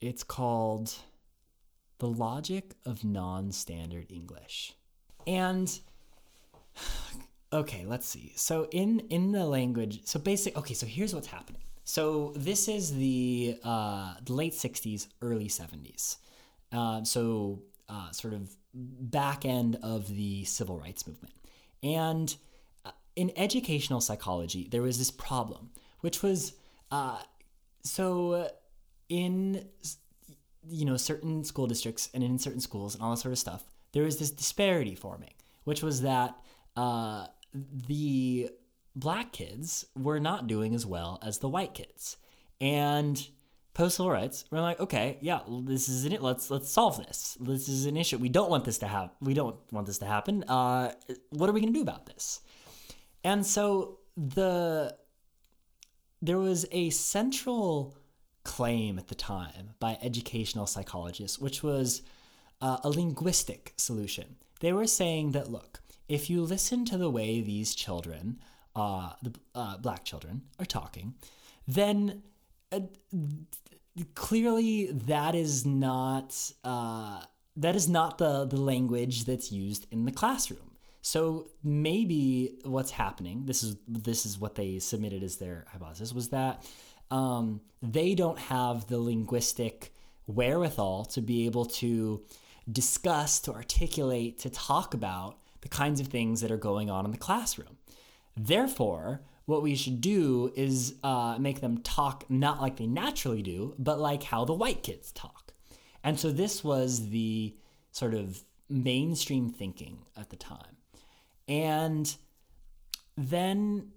It's 0.00 0.24
called 0.24 0.92
The 1.98 2.08
Logic 2.08 2.74
of 2.84 3.04
Non 3.04 3.52
Standard 3.52 4.06
English. 4.10 4.74
And 5.28 5.78
okay, 7.52 7.84
let's 7.86 8.08
see. 8.08 8.32
So 8.34 8.66
in 8.72 9.00
in 9.10 9.30
the 9.30 9.44
language, 9.44 10.00
so 10.06 10.18
basic 10.18 10.56
okay, 10.56 10.74
so 10.74 10.86
here's 10.86 11.14
what's 11.14 11.28
happening. 11.28 11.62
So 11.84 12.32
this 12.34 12.66
is 12.66 12.94
the 12.94 13.56
uh, 13.62 14.14
late 14.28 14.54
60s, 14.54 15.06
early 15.22 15.48
70s. 15.48 16.16
Uh, 16.72 17.04
so 17.04 17.62
uh, 17.88 18.10
sort 18.10 18.34
of 18.34 18.56
back 18.74 19.44
end 19.44 19.78
of 19.82 20.08
the 20.08 20.44
civil 20.44 20.78
rights 20.78 21.06
movement. 21.06 21.34
And 21.82 22.34
uh, 22.84 22.90
in 23.14 23.32
educational 23.36 24.00
psychology, 24.00 24.68
there 24.70 24.82
was 24.82 24.98
this 24.98 25.10
problem, 25.10 25.70
which 26.00 26.22
was 26.22 26.54
uh, 26.90 27.20
so 27.82 28.50
in 29.08 29.66
you 30.68 30.84
know 30.84 30.96
certain 30.96 31.44
school 31.44 31.66
districts 31.66 32.10
and 32.12 32.22
in 32.22 32.38
certain 32.38 32.60
schools 32.60 32.94
and 32.94 33.02
all 33.02 33.10
that 33.10 33.18
sort 33.18 33.32
of 33.32 33.38
stuff, 33.38 33.64
there 33.92 34.04
was 34.04 34.18
this 34.18 34.30
disparity 34.30 34.94
forming, 34.94 35.34
which 35.64 35.82
was 35.82 36.02
that 36.02 36.36
uh, 36.76 37.26
the 37.86 38.50
black 38.94 39.32
kids 39.32 39.86
were 39.96 40.20
not 40.20 40.46
doing 40.46 40.74
as 40.74 40.84
well 40.84 41.18
as 41.22 41.38
the 41.38 41.48
white 41.48 41.74
kids, 41.74 42.16
and 42.60 43.28
post-civil 43.74 44.10
rights 44.10 44.44
we're 44.50 44.60
like 44.60 44.80
okay 44.80 45.18
yeah 45.20 45.38
this 45.62 45.88
is 45.88 46.04
it 46.04 46.20
let's 46.20 46.50
let's 46.50 46.68
solve 46.68 46.98
this. 46.98 47.36
This 47.40 47.68
is 47.68 47.86
an 47.86 47.96
issue. 47.96 48.18
We 48.18 48.28
don't 48.28 48.50
want 48.50 48.64
this 48.64 48.78
to 48.78 48.88
happen 48.88 49.10
we 49.20 49.34
don't 49.34 49.56
want 49.72 49.86
this 49.86 49.98
to 49.98 50.06
happen. 50.06 50.42
Uh, 50.44 50.92
what 51.30 51.48
are 51.48 51.52
we 51.52 51.60
going 51.60 51.72
to 51.72 51.78
do 51.78 51.82
about 51.82 52.06
this? 52.06 52.40
And 53.22 53.46
so 53.46 53.98
the 54.16 54.96
there 56.20 56.38
was 56.38 56.66
a 56.72 56.90
central 56.90 57.96
claim 58.44 58.98
at 58.98 59.08
the 59.08 59.14
time 59.14 59.70
by 59.78 59.98
educational 60.02 60.66
psychologists 60.66 61.38
which 61.38 61.62
was 61.62 62.02
uh, 62.60 62.78
a 62.82 62.88
linguistic 62.88 63.74
solution 63.76 64.36
they 64.60 64.72
were 64.72 64.86
saying 64.86 65.32
that 65.32 65.50
look 65.50 65.80
if 66.08 66.30
you 66.30 66.42
listen 66.42 66.84
to 66.84 66.96
the 66.96 67.10
way 67.10 67.40
these 67.40 67.74
children 67.74 68.38
uh, 68.74 69.12
the 69.22 69.32
uh, 69.54 69.76
black 69.78 70.04
children 70.04 70.42
are 70.58 70.64
talking 70.64 71.14
then 71.66 72.22
uh, 72.72 72.80
clearly 74.14 74.86
that 74.92 75.34
is 75.34 75.66
not 75.66 76.52
uh, 76.64 77.20
that 77.56 77.74
is 77.74 77.88
not 77.88 78.18
the 78.18 78.46
the 78.46 78.56
language 78.56 79.24
that's 79.24 79.50
used 79.52 79.86
in 79.90 80.04
the 80.04 80.12
classroom. 80.12 80.67
So 81.00 81.48
maybe 81.62 82.58
what's 82.64 82.90
happening 82.90 83.46
this 83.46 83.62
is 83.62 83.76
this 83.86 84.26
is 84.26 84.38
what 84.38 84.56
they 84.56 84.78
submitted 84.78 85.22
as 85.22 85.36
their 85.36 85.64
hypothesis 85.70 86.12
was 86.12 86.28
that 86.30 86.66
um, 87.10 87.60
they 87.82 88.14
don't 88.14 88.38
have 88.38 88.86
the 88.88 88.98
linguistic 88.98 89.94
wherewithal 90.26 91.06
to 91.06 91.20
be 91.20 91.46
able 91.46 91.64
to 91.64 92.22
discuss, 92.70 93.40
to 93.40 93.52
articulate, 93.52 94.38
to 94.40 94.50
talk 94.50 94.94
about 94.94 95.38
the 95.62 95.68
kinds 95.68 96.00
of 96.00 96.08
things 96.08 96.40
that 96.40 96.50
are 96.50 96.58
going 96.58 96.90
on 96.90 97.04
in 97.04 97.10
the 97.10 97.16
classroom. 97.18 97.78
Therefore, 98.36 99.22
what 99.46 99.62
we 99.62 99.74
should 99.74 100.00
do 100.00 100.52
is 100.54 100.96
uh, 101.02 101.36
make 101.38 101.60
them 101.60 101.78
talk 101.78 102.24
not 102.28 102.60
like 102.60 102.76
they 102.76 102.86
naturally 102.86 103.42
do, 103.42 103.74
but 103.78 103.98
like 103.98 104.22
how 104.22 104.44
the 104.44 104.52
white 104.52 104.82
kids 104.82 105.10
talk. 105.12 105.52
And 106.04 106.20
so 106.20 106.30
this 106.30 106.62
was 106.62 107.08
the 107.08 107.56
sort 107.90 108.14
of 108.14 108.44
mainstream 108.68 109.48
thinking 109.48 109.98
at 110.16 110.30
the 110.30 110.36
time. 110.36 110.76
And 111.48 112.14
then 113.16 113.92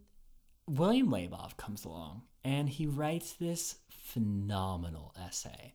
William 0.68 1.10
Labov 1.10 1.58
comes 1.58 1.86
along 1.86 2.24
and 2.44 2.70
he 2.70 2.88
writes 2.88 3.34
this 3.34 3.76
phenomenal 3.90 5.14
essay 5.20 5.74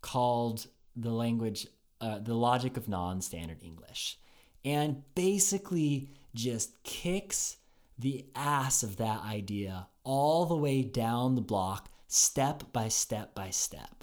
called 0.00 0.66
The 0.94 1.10
Language, 1.10 1.66
uh, 2.00 2.20
The 2.20 2.34
Logic 2.34 2.76
of 2.76 2.88
Non 2.88 3.20
Standard 3.20 3.62
English, 3.62 4.18
and 4.64 5.02
basically 5.14 6.10
just 6.34 6.82
kicks 6.84 7.56
the 7.98 8.26
ass 8.34 8.82
of 8.82 8.96
that 8.96 9.22
idea 9.22 9.88
all 10.04 10.46
the 10.46 10.56
way 10.56 10.82
down 10.82 11.34
the 11.34 11.40
block, 11.40 11.88
step 12.06 12.62
by 12.72 12.88
step 12.88 13.34
by 13.34 13.50
step. 13.50 13.95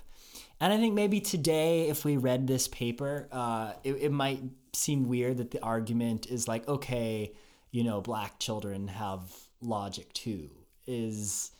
And 0.64 0.72
I 0.72 0.78
think 0.78 0.94
maybe 0.94 1.20
today, 1.20 1.90
if 1.90 2.06
we 2.06 2.16
read 2.16 2.48
this 2.48 2.70
paper, 2.70 3.28
uh, 3.34 3.74
it, 3.84 3.96
it 3.96 4.12
might 4.14 4.42
seem 4.72 5.10
weird 5.10 5.36
that 5.40 5.52
the 5.52 5.62
argument 5.62 6.28
is 6.28 6.48
like, 6.48 6.66
okay, 6.70 7.34
you 7.72 7.84
know, 7.84 8.00
black 8.00 8.40
children 8.40 8.88
have 8.88 9.30
logic 9.60 10.14
too. 10.14 10.50
Is 10.88 11.52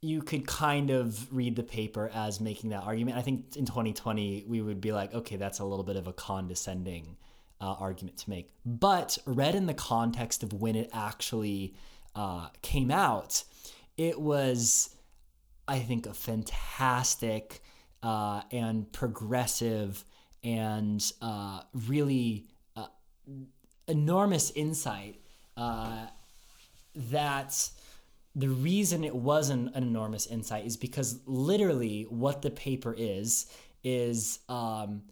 you 0.00 0.22
could 0.22 0.44
kind 0.44 0.90
of 0.90 1.32
read 1.32 1.54
the 1.54 1.62
paper 1.62 2.10
as 2.12 2.40
making 2.40 2.70
that 2.70 2.82
argument. 2.82 3.16
I 3.16 3.22
think 3.22 3.54
in 3.54 3.64
2020, 3.64 4.46
we 4.48 4.60
would 4.60 4.80
be 4.80 4.90
like, 4.90 5.14
okay, 5.14 5.36
that's 5.36 5.60
a 5.60 5.64
little 5.64 5.84
bit 5.84 5.94
of 5.94 6.08
a 6.08 6.12
condescending 6.12 7.16
uh, 7.60 7.76
argument 7.78 8.18
to 8.18 8.28
make. 8.28 8.48
But 8.66 9.18
read 9.24 9.54
in 9.54 9.66
the 9.66 9.72
context 9.72 10.42
of 10.42 10.52
when 10.52 10.74
it 10.74 10.90
actually 10.92 11.76
uh, 12.16 12.48
came 12.60 12.90
out, 12.90 13.44
it 13.96 14.20
was, 14.20 14.96
I 15.68 15.78
think, 15.78 16.06
a 16.06 16.12
fantastic 16.12 17.60
uh, 18.04 18.42
and 18.52 18.92
progressive 18.92 20.04
and 20.44 21.12
uh, 21.22 21.62
really 21.88 22.44
uh, 22.76 22.86
enormous 23.88 24.50
insight 24.50 25.16
uh, 25.56 26.06
that 26.94 27.70
the 28.36 28.48
reason 28.48 29.04
it 29.04 29.14
wasn't 29.14 29.74
an, 29.74 29.82
enormous 29.82 30.26
insight 30.26 30.66
is 30.66 30.76
because 30.76 31.18
literally 31.26 32.06
what 32.10 32.42
the 32.42 32.50
paper 32.50 32.94
is 32.96 33.46
is 33.82 34.40
um, 34.50 35.02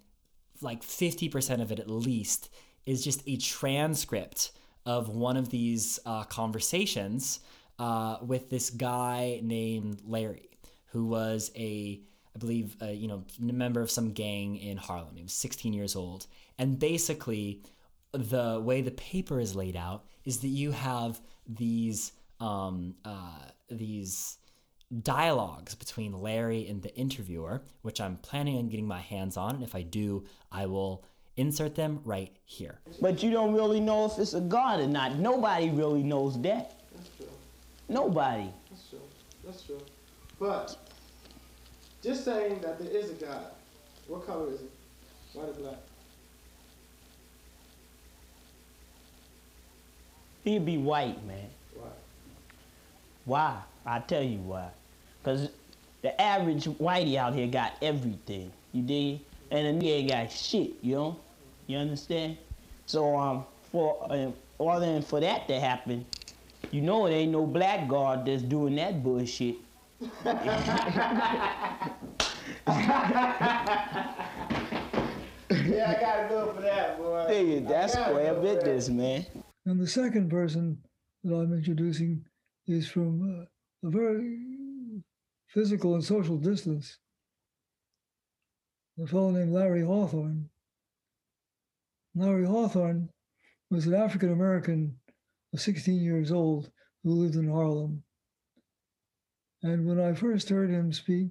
like 0.61 0.83
50% 0.83 1.62
of 1.62 1.72
it 1.72 1.78
at 1.78 1.88
least 1.88 2.50
is 2.85 3.02
just 3.02 3.22
a 3.26 3.37
transcript 3.38 4.52
of 4.85 5.09
one 5.09 5.38
of 5.38 5.48
these 5.48 5.98
uh, 6.05 6.24
conversations 6.24 7.40
uh, 7.78 8.18
with 8.20 8.50
this 8.50 8.68
guy 8.70 9.40
named 9.42 10.02
Larry, 10.05 10.59
who 10.87 11.07
was 11.07 11.50
a, 11.57 12.00
I 12.34 12.38
believe, 12.38 12.76
a, 12.80 12.92
you 12.92 13.08
know, 13.08 13.24
member 13.38 13.80
of 13.80 13.90
some 13.90 14.12
gang 14.12 14.56
in 14.56 14.76
Harlem. 14.76 15.16
He 15.16 15.22
was 15.22 15.32
16 15.34 15.72
years 15.72 15.96
old, 15.96 16.26
and 16.58 16.78
basically, 16.78 17.62
the 18.12 18.60
way 18.62 18.82
the 18.82 18.90
paper 18.90 19.40
is 19.40 19.56
laid 19.56 19.76
out 19.76 20.04
is 20.24 20.38
that 20.40 20.48
you 20.48 20.70
have 20.70 21.20
these 21.46 22.12
um, 22.40 22.94
uh, 23.04 23.46
these 23.70 24.38
dialogues 25.02 25.74
between 25.74 26.12
Larry 26.12 26.66
and 26.68 26.82
the 26.82 26.94
interviewer, 26.94 27.62
which 27.82 28.00
I'm 28.00 28.16
planning 28.16 28.58
on 28.58 28.68
getting 28.68 28.86
my 28.86 29.00
hands 29.00 29.36
on. 29.36 29.54
And 29.54 29.64
if 29.64 29.74
I 29.74 29.82
do, 29.82 30.24
I 30.50 30.66
will 30.66 31.04
insert 31.36 31.74
them 31.74 32.00
right 32.04 32.36
here. 32.44 32.80
But 33.00 33.22
you 33.22 33.30
don't 33.30 33.54
really 33.54 33.80
know 33.80 34.04
if 34.04 34.18
it's 34.18 34.34
a 34.34 34.40
God 34.40 34.80
or 34.80 34.86
not. 34.86 35.16
Nobody 35.16 35.70
really 35.70 36.02
knows 36.02 36.40
that. 36.42 36.80
That's 36.94 37.08
true. 37.16 37.26
Nobody. 37.88 38.50
That's 38.70 38.88
true. 38.88 39.00
That's 39.44 39.62
true. 39.62 39.80
But 40.38 40.76
just 42.02 42.24
saying 42.24 42.60
that 42.62 42.78
there 42.78 42.88
is 42.88 43.10
a 43.10 43.14
God, 43.14 43.46
what 44.08 44.26
color 44.26 44.52
is 44.52 44.60
he? 44.60 45.38
White 45.38 45.48
or 45.48 45.52
black? 45.52 45.76
He'd 50.44 50.66
be 50.66 50.76
white, 50.76 51.24
man. 51.24 51.48
Why? 51.74 51.88
Why? 53.24 53.62
I'll 53.86 54.02
tell 54.02 54.22
you 54.22 54.38
why. 54.38 54.68
Because 55.22 55.50
the 56.02 56.20
average 56.20 56.64
whitey 56.64 57.16
out 57.16 57.34
here 57.34 57.46
got 57.46 57.74
everything, 57.80 58.50
you 58.72 58.82
dig? 58.82 59.20
And 59.52 59.80
the 59.80 59.86
nigga 59.86 59.90
ain't 59.90 60.08
got 60.10 60.32
shit, 60.32 60.72
you 60.82 60.96
know? 60.96 61.16
You 61.68 61.78
understand? 61.78 62.36
So, 62.86 63.16
um, 63.16 63.44
for, 63.70 64.04
uh, 64.10 64.32
other 64.60 64.86
than 64.86 65.02
for 65.02 65.20
that 65.20 65.46
to 65.46 65.60
happen, 65.60 66.04
you 66.72 66.80
know 66.80 67.06
it 67.06 67.12
ain't 67.12 67.32
no 67.32 67.46
black 67.46 67.86
guard 67.88 68.26
that's 68.26 68.42
doing 68.42 68.74
that 68.76 69.02
bullshit. 69.02 69.56
Yeah, 70.02 70.34
I 75.90 76.00
gotta 76.00 76.28
go 76.28 76.52
for 76.54 76.62
that, 76.62 76.98
boy. 76.98 77.26
Nigga, 77.30 77.68
that's 77.68 77.92
square 77.92 78.34
business, 78.34 78.88
man. 78.88 79.26
And 79.66 79.80
the 79.80 79.86
second 79.86 80.28
person 80.28 80.78
that 81.22 81.34
I'm 81.34 81.52
introducing 81.52 82.24
is 82.66 82.88
from 82.88 83.22
uh, 83.22 83.86
a 83.86 83.90
very 83.90 84.38
physical 85.48 85.94
and 85.94 86.04
social 86.04 86.36
distance. 86.36 86.98
A 89.00 89.06
fellow 89.06 89.30
named 89.30 89.52
Larry 89.52 89.84
Hawthorne. 89.84 90.48
Larry 92.14 92.44
Hawthorne 92.44 93.08
was 93.70 93.86
an 93.86 93.94
African 93.94 94.32
American 94.32 94.96
of 95.54 95.60
16 95.60 96.00
years 96.00 96.32
old 96.32 96.70
who 97.04 97.12
lived 97.12 97.36
in 97.36 97.48
Harlem. 97.48 98.02
And 99.62 99.87
when 99.87 100.01
I 100.01 100.12
first 100.14 100.48
heard 100.48 100.70
him 100.70 100.92
speak, 100.92 101.31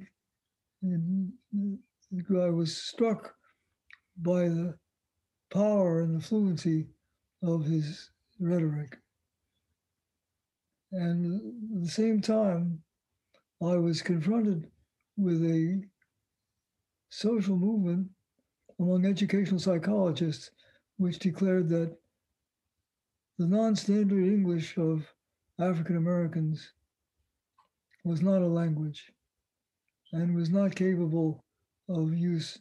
I 0.84 2.50
was 2.50 2.76
struck 2.76 3.36
by 4.18 4.48
the 4.48 4.78
power 5.54 6.02
and 6.02 6.16
the 6.16 6.24
fluency 6.24 6.88
of 7.44 7.66
his 7.66 8.10
rhetoric. 8.40 8.98
And 10.92 11.42
at 11.76 11.84
the 11.84 11.90
same 11.90 12.22
time, 12.22 12.82
I 13.62 13.76
was 13.76 14.02
confronted 14.02 14.70
with 15.18 15.44
a 15.44 15.82
social 17.10 17.58
movement 17.58 18.10
among 18.80 19.06
educational 19.06 19.60
psychologists 19.60 20.52
which 20.98 21.20
declared 21.20 21.70
that 21.70 21.96
the 23.38 23.48
non 23.48 23.76
standard 23.76 24.24
English 24.24 24.78
of 24.78 25.06
African 25.60 25.98
Americans 25.98 26.72
was 28.04 28.22
not 28.22 28.42
a 28.42 28.48
language 28.48 29.12
and 30.12 30.36
was 30.36 30.50
not 30.50 30.76
capable 30.76 31.44
of 31.90 32.14
use 32.14 32.60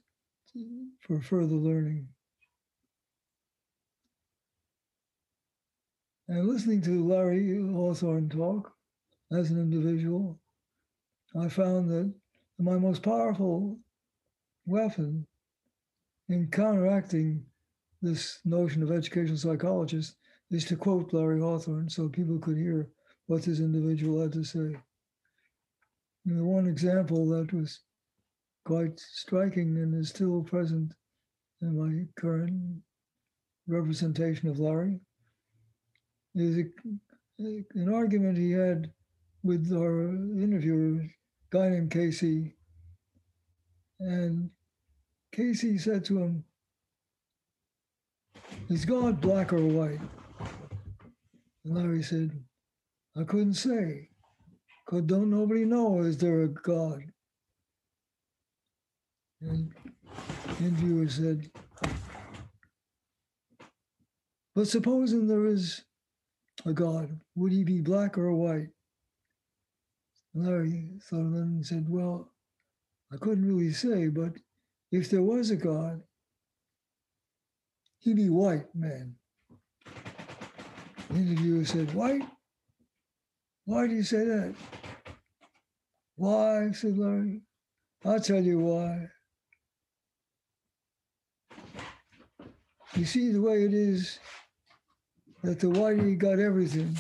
for 1.01 1.21
further 1.21 1.55
learning. 1.55 2.09
And 6.29 6.47
listening 6.47 6.83
to 6.83 7.05
Larry 7.05 7.59
Hawthorne 7.73 8.29
talk 8.29 8.73
as 9.33 9.51
an 9.51 9.59
individual, 9.61 10.39
I 11.41 11.49
found 11.49 11.91
that 11.91 12.13
my 12.59 12.77
most 12.77 13.03
powerful 13.03 13.79
weapon 14.67 15.27
in 16.29 16.49
counteracting 16.49 17.45
this 18.03 18.39
notion 18.45 18.83
of 18.83 18.93
educational 18.93 19.37
psychologists 19.37 20.17
is 20.51 20.65
to 20.67 20.77
quote 20.77 21.13
Larry 21.13 21.41
Hawthorne 21.41 21.89
so 21.89 22.09
people 22.09 22.39
could 22.39 22.57
hear 22.57 22.89
what 23.27 23.43
this 23.43 23.61
individual 23.61 24.21
had 24.23 24.33
to 24.33 24.45
say. 24.45 24.77
And 26.31 26.39
the 26.39 26.45
one 26.45 26.69
example 26.69 27.29
that 27.31 27.53
was 27.53 27.81
quite 28.65 29.01
striking 29.01 29.77
and 29.79 30.01
is 30.01 30.11
still 30.11 30.45
present 30.45 30.93
in 31.61 31.77
my 31.77 32.07
current 32.15 32.83
representation 33.67 34.49
of 34.49 34.61
Larry 34.61 35.01
is 36.37 36.59
a, 36.59 37.65
an 37.75 37.93
argument 37.93 38.39
he 38.39 38.53
had 38.53 38.93
with 39.43 39.73
our 39.73 40.11
interviewer, 40.41 41.01
a 41.01 41.11
guy 41.51 41.71
named 41.71 41.91
Casey. 41.91 42.55
And 43.99 44.51
Casey 45.33 45.79
said 45.79 46.05
to 46.05 46.19
him, 46.23 46.45
Is 48.69 48.85
God 48.85 49.21
black 49.21 49.53
or 49.53 49.67
white? 49.67 49.99
And 51.65 51.75
Larry 51.75 52.05
said, 52.05 52.31
I 53.17 53.25
couldn't 53.25 53.55
say. 53.55 54.10
Cause 54.91 55.03
don't 55.03 55.31
nobody 55.31 55.65
know 55.65 56.01
is 56.01 56.19
there 56.19 56.43
a 56.43 56.49
God? 56.49 57.05
And 59.41 59.73
the 60.59 60.65
interviewer 60.65 61.09
said, 61.09 61.49
but 64.57 64.67
supposing 64.67 65.29
there 65.29 65.47
is 65.47 65.85
a 66.67 66.73
God, 66.73 67.21
would 67.37 67.53
he 67.53 67.63
be 67.63 67.81
black 67.81 68.19
or 68.19 68.35
white? 68.35 68.71
Larry 70.35 70.89
thought 71.05 71.21
of 71.21 71.35
it 71.35 71.39
and 71.39 71.65
said, 71.65 71.89
Well, 71.89 72.29
I 73.13 73.17
couldn't 73.17 73.47
really 73.47 73.73
say, 73.73 74.09
but 74.09 74.33
if 74.91 75.09
there 75.09 75.23
was 75.23 75.53
a 75.53 75.57
God, 75.57 76.03
he'd 78.01 78.17
be 78.17 78.29
white, 78.29 78.75
man. 78.75 79.15
The 81.11 81.17
interviewer 81.17 81.65
said, 81.65 81.95
White? 81.95 82.23
Why 83.71 83.87
do 83.87 83.95
you 83.95 84.03
say 84.03 84.25
that? 84.25 84.53
Why? 86.17 86.73
said 86.73 86.99
Larry. 86.99 87.43
I'll 88.05 88.19
tell 88.19 88.43
you 88.43 88.59
why. 88.59 89.07
You 92.97 93.05
see 93.05 93.31
the 93.31 93.41
way 93.41 93.63
it 93.63 93.73
is 93.73 94.19
that 95.45 95.61
the 95.61 95.69
whitey 95.69 96.19
got 96.19 96.41
everything, 96.41 96.97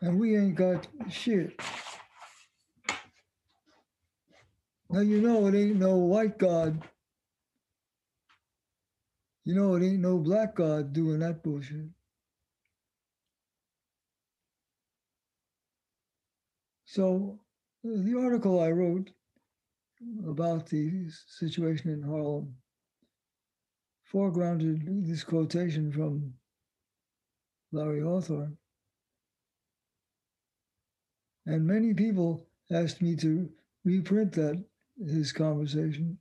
and 0.00 0.18
we 0.18 0.34
ain't 0.34 0.54
got 0.54 0.86
shit. 1.10 1.60
Now 4.88 5.00
you 5.00 5.20
know 5.20 5.46
it 5.48 5.54
ain't 5.54 5.76
no 5.76 5.96
white 5.96 6.38
God. 6.38 6.82
You 9.44 9.56
know 9.56 9.74
it 9.74 9.84
ain't 9.84 10.00
no 10.00 10.16
black 10.16 10.54
God 10.54 10.94
doing 10.94 11.18
that 11.18 11.42
bullshit. 11.42 11.93
So 16.94 17.40
the 17.82 18.16
article 18.16 18.60
I 18.60 18.70
wrote 18.70 19.10
about 20.28 20.68
the 20.68 21.10
situation 21.26 21.90
in 21.90 22.00
Harlem 22.00 22.54
foregrounded 24.12 25.04
this 25.04 25.24
quotation 25.24 25.90
from 25.90 26.32
Larry 27.72 28.00
Hawthorne. 28.00 28.56
And 31.46 31.66
many 31.66 31.94
people 31.94 32.46
asked 32.70 33.02
me 33.02 33.16
to 33.16 33.50
reprint 33.84 34.30
that, 34.34 34.64
his 35.04 35.32
conversation. 35.32 36.16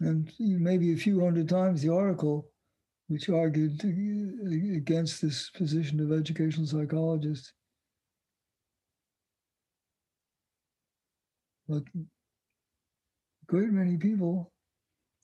And 0.00 0.32
maybe 0.38 0.94
a 0.94 0.96
few 0.96 1.20
hundred 1.20 1.50
times 1.50 1.82
the 1.82 1.92
article, 1.92 2.48
which 3.08 3.28
argued 3.28 3.78
uh, 3.84 4.74
against 4.74 5.20
this 5.20 5.50
position 5.50 6.00
of 6.00 6.18
educational 6.18 6.66
psychologists. 6.66 7.52
A 11.72 11.82
great 13.46 13.70
many 13.70 13.96
people 13.96 14.52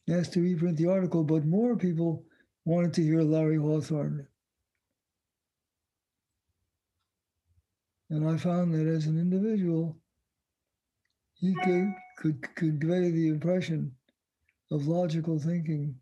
asked 0.09 0.33
to 0.35 0.43
reprint 0.43 0.77
the 0.77 0.89
article, 0.89 1.25
but 1.25 1.45
more 1.45 1.77
people 1.77 2.25
wanted 2.65 2.93
to 2.95 3.03
hear 3.03 3.23
Larry 3.23 3.57
Hawthorne. 3.57 4.27
And 8.11 8.29
I 8.29 8.37
found 8.37 8.73
that 8.75 8.87
as 8.87 9.07
an 9.07 9.19
individual, 9.19 9.97
he 11.35 11.55
could, 11.65 11.93
could 12.19 12.55
convey 12.55 13.11
the 13.11 13.29
impression 13.29 13.93
of 14.71 14.87
logical 14.87 15.39
thinking 15.39 15.97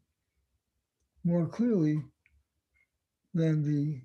more 1.25 1.47
clearly 1.47 2.03
than 3.33 3.63
the 3.63 4.01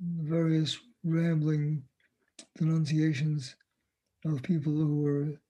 various 0.00 0.78
rambling 1.04 1.82
denunciations 2.56 3.56
of 4.24 4.42
people 4.42 4.72
who 4.72 5.02
were 5.02 5.40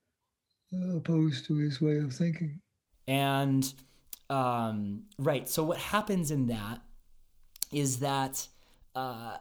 uh, 0.74 0.96
opposed 0.96 1.46
to 1.46 1.56
his 1.56 1.80
way 1.80 1.98
of 1.98 2.12
thinking. 2.12 2.60
And 3.06 3.72
um, 4.30 5.04
right, 5.18 5.48
so 5.48 5.62
what 5.62 5.78
happens 5.78 6.30
in 6.30 6.46
that 6.46 6.80
is 7.72 7.98
that 8.00 8.46
uh, 8.94 9.36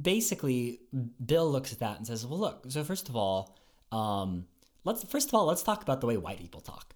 basically 0.00 0.80
Bill 1.24 1.50
looks 1.50 1.72
at 1.72 1.80
that 1.80 1.96
and 1.98 2.06
says, 2.06 2.26
"Well, 2.26 2.38
look. 2.38 2.66
So 2.68 2.84
first 2.84 3.08
of 3.08 3.16
all, 3.16 3.56
um, 3.92 4.46
let's 4.84 5.04
first 5.04 5.28
of 5.28 5.34
all 5.34 5.46
let's 5.46 5.62
talk 5.62 5.82
about 5.82 6.00
the 6.00 6.06
way 6.06 6.16
white 6.16 6.38
people 6.38 6.60
talk." 6.60 6.94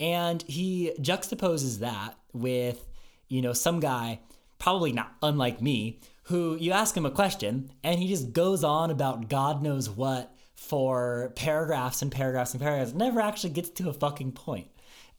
And 0.00 0.42
he 0.42 0.92
juxtaposes 0.98 1.78
that 1.78 2.16
with, 2.32 2.86
you 3.28 3.40
know, 3.40 3.52
some 3.52 3.78
guy, 3.78 4.20
probably 4.58 4.92
not 4.92 5.14
unlike 5.22 5.62
me, 5.62 6.00
who 6.24 6.56
you 6.56 6.72
ask 6.72 6.96
him 6.96 7.06
a 7.06 7.10
question 7.10 7.70
and 7.82 7.98
he 7.98 8.08
just 8.08 8.32
goes 8.32 8.64
on 8.64 8.90
about 8.90 9.28
God 9.28 9.62
knows 9.62 9.88
what 9.90 10.34
for 10.54 11.32
paragraphs 11.36 12.00
and 12.02 12.10
paragraphs 12.10 12.52
and 12.52 12.62
paragraphs, 12.62 12.94
never 12.94 13.20
actually 13.20 13.50
gets 13.50 13.70
to 13.70 13.90
a 13.90 13.92
fucking 13.92 14.32
point. 14.32 14.68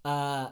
Uh, 0.04 0.48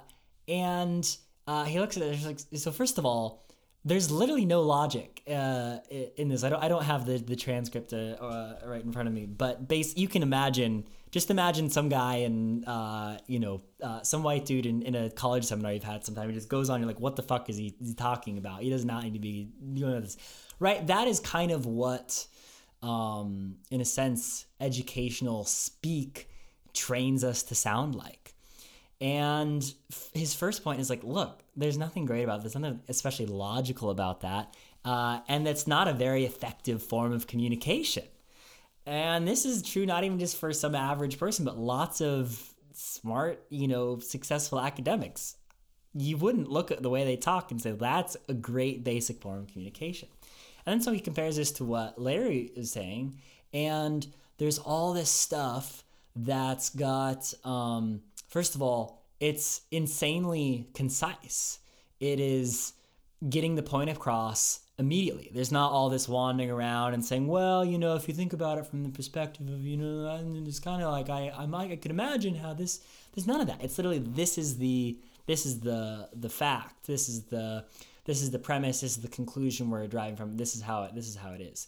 and 0.47 1.17
uh, 1.47 1.63
he 1.63 1.79
looks 1.79 1.97
at 1.97 2.03
it 2.03 2.23
like, 2.25 2.39
so 2.55 2.71
first 2.71 2.97
of 2.97 3.05
all, 3.05 3.47
there's 3.85 4.11
literally 4.11 4.45
no 4.45 4.61
logic 4.61 5.21
uh, 5.27 5.77
in 6.15 6.29
this. 6.29 6.43
I 6.43 6.49
don't, 6.49 6.63
I 6.63 6.67
don't 6.67 6.83
have 6.83 7.05
the, 7.05 7.17
the 7.17 7.35
transcript 7.35 7.91
uh, 7.91 7.97
uh, 7.97 8.59
right 8.65 8.83
in 8.83 8.91
front 8.91 9.07
of 9.07 9.13
me, 9.13 9.25
but 9.25 9.67
base, 9.67 9.97
you 9.97 10.07
can 10.07 10.23
imagine, 10.23 10.85
just 11.13 11.31
imagine 11.31 11.69
some 11.69 11.87
guy 11.87 12.15
and, 12.17 12.65
uh, 12.67 13.17
you 13.27 13.39
know, 13.39 13.61
some 14.01 14.23
white 14.23 14.45
dude 14.45 14.65
in, 14.65 14.81
in 14.81 14.95
a 14.95 15.09
college 15.09 15.45
seminar 15.45 15.71
you've 15.71 15.83
had 15.83 16.03
sometime. 16.03 16.27
He 16.27 16.35
just 16.35 16.49
goes 16.49 16.69
on, 16.69 16.81
you're 16.81 16.87
like, 16.87 16.99
what 16.99 17.15
the 17.15 17.23
fuck 17.23 17.49
is 17.49 17.55
he, 17.55 17.75
is 17.79 17.87
he 17.89 17.93
talking 17.93 18.37
about? 18.37 18.63
He 18.63 18.69
does 18.69 18.83
not 18.83 19.03
need 19.03 19.13
to 19.13 19.19
be 19.19 19.47
doing 19.73 20.01
this 20.01 20.17
right? 20.63 20.87
That 20.87 21.07
is 21.07 21.19
kind 21.19 21.51
of 21.51 21.65
what, 21.65 22.25
um, 22.81 23.57
in 23.69 23.81
a 23.81 23.85
sense, 23.85 24.45
educational 24.59 25.45
speak 25.45 26.29
trains 26.73 27.23
us 27.23 27.43
to 27.43 27.55
sound 27.55 27.95
like. 27.95 28.33
And 29.01 29.61
f- 29.91 30.09
his 30.13 30.33
first 30.33 30.63
point 30.63 30.79
is 30.79 30.89
like, 30.89 31.03
look, 31.03 31.43
there's 31.57 31.77
nothing 31.77 32.05
great 32.05 32.23
about 32.23 32.43
this, 32.43 32.55
nothing 32.55 32.79
especially 32.87 33.25
logical 33.25 33.89
about 33.89 34.21
that. 34.21 34.55
Uh, 34.85 35.19
and 35.27 35.45
that's 35.45 35.67
not 35.67 35.87
a 35.87 35.93
very 35.93 36.25
effective 36.25 36.81
form 36.81 37.11
of 37.11 37.27
communication. 37.27 38.05
And 38.85 39.27
this 39.27 39.45
is 39.45 39.61
true 39.61 39.85
not 39.85 40.03
even 40.03 40.19
just 40.19 40.37
for 40.37 40.51
some 40.53 40.75
average 40.75 41.17
person, 41.17 41.45
but 41.45 41.57
lots 41.57 42.01
of 42.01 42.53
smart, 42.73 43.45
you 43.49 43.67
know, 43.67 43.99
successful 43.99 44.59
academics. 44.59 45.37
You 45.93 46.17
wouldn't 46.17 46.49
look 46.49 46.71
at 46.71 46.81
the 46.81 46.89
way 46.89 47.03
they 47.05 47.15
talk 47.15 47.51
and 47.51 47.61
say 47.61 47.71
that's 47.71 48.17
a 48.27 48.33
great 48.33 48.83
basic 48.83 49.21
form 49.21 49.39
of 49.39 49.47
communication. 49.47 50.09
And 50.65 50.73
then 50.73 50.81
so 50.81 50.91
he 50.91 50.99
compares 50.99 51.35
this 51.35 51.51
to 51.53 51.65
what 51.65 52.01
Larry 52.01 52.51
is 52.55 52.71
saying, 52.71 53.19
and 53.53 54.05
there's 54.37 54.59
all 54.59 54.93
this 54.93 55.09
stuff 55.09 55.83
that's 56.15 56.69
got, 56.69 57.33
um, 57.43 58.01
first 58.27 58.55
of 58.55 58.61
all, 58.61 59.03
it's 59.19 59.61
insanely 59.71 60.67
concise. 60.73 61.59
It 61.99 62.19
is 62.19 62.73
getting 63.29 63.55
the 63.55 63.63
point 63.63 63.89
across 63.89 64.59
immediately. 64.83 65.31
There's 65.33 65.51
not 65.51 65.71
all 65.71 65.89
this 65.89 66.07
wandering 66.07 66.51
around 66.51 66.93
and 66.93 67.03
saying, 67.03 67.27
well, 67.27 67.63
you 67.65 67.77
know, 67.77 67.95
if 67.95 68.07
you 68.07 68.13
think 68.13 68.33
about 68.33 68.57
it 68.57 68.67
from 68.67 68.83
the 68.83 68.89
perspective 68.89 69.47
of, 69.47 69.65
you 69.65 69.77
know, 69.77 70.07
and 70.15 70.47
it's 70.47 70.59
kind 70.59 70.83
of 70.83 70.91
like 70.91 71.09
I, 71.09 71.31
I 71.35 71.45
might, 71.45 71.71
I 71.71 71.77
could 71.77 71.91
imagine 71.91 72.35
how 72.35 72.53
this. 72.53 72.81
There's 73.13 73.27
none 73.27 73.41
of 73.41 73.47
that. 73.47 73.63
It's 73.63 73.77
literally 73.77 73.99
this 73.99 74.37
is 74.37 74.57
the 74.57 74.97
this 75.25 75.45
is 75.45 75.61
the 75.61 76.09
the 76.13 76.29
fact. 76.29 76.85
This 76.85 77.09
is 77.09 77.23
the 77.23 77.65
this 78.05 78.21
is 78.21 78.31
the 78.31 78.39
premise. 78.39 78.81
This 78.81 78.97
is 78.97 79.01
the 79.01 79.07
conclusion 79.07 79.69
we're 79.69 79.87
driving 79.87 80.15
from. 80.15 80.37
This 80.37 80.55
is 80.55 80.61
how 80.61 80.83
it. 80.83 80.93
This 80.93 81.07
is 81.07 81.15
how 81.15 81.31
it 81.31 81.41
is. 81.41 81.67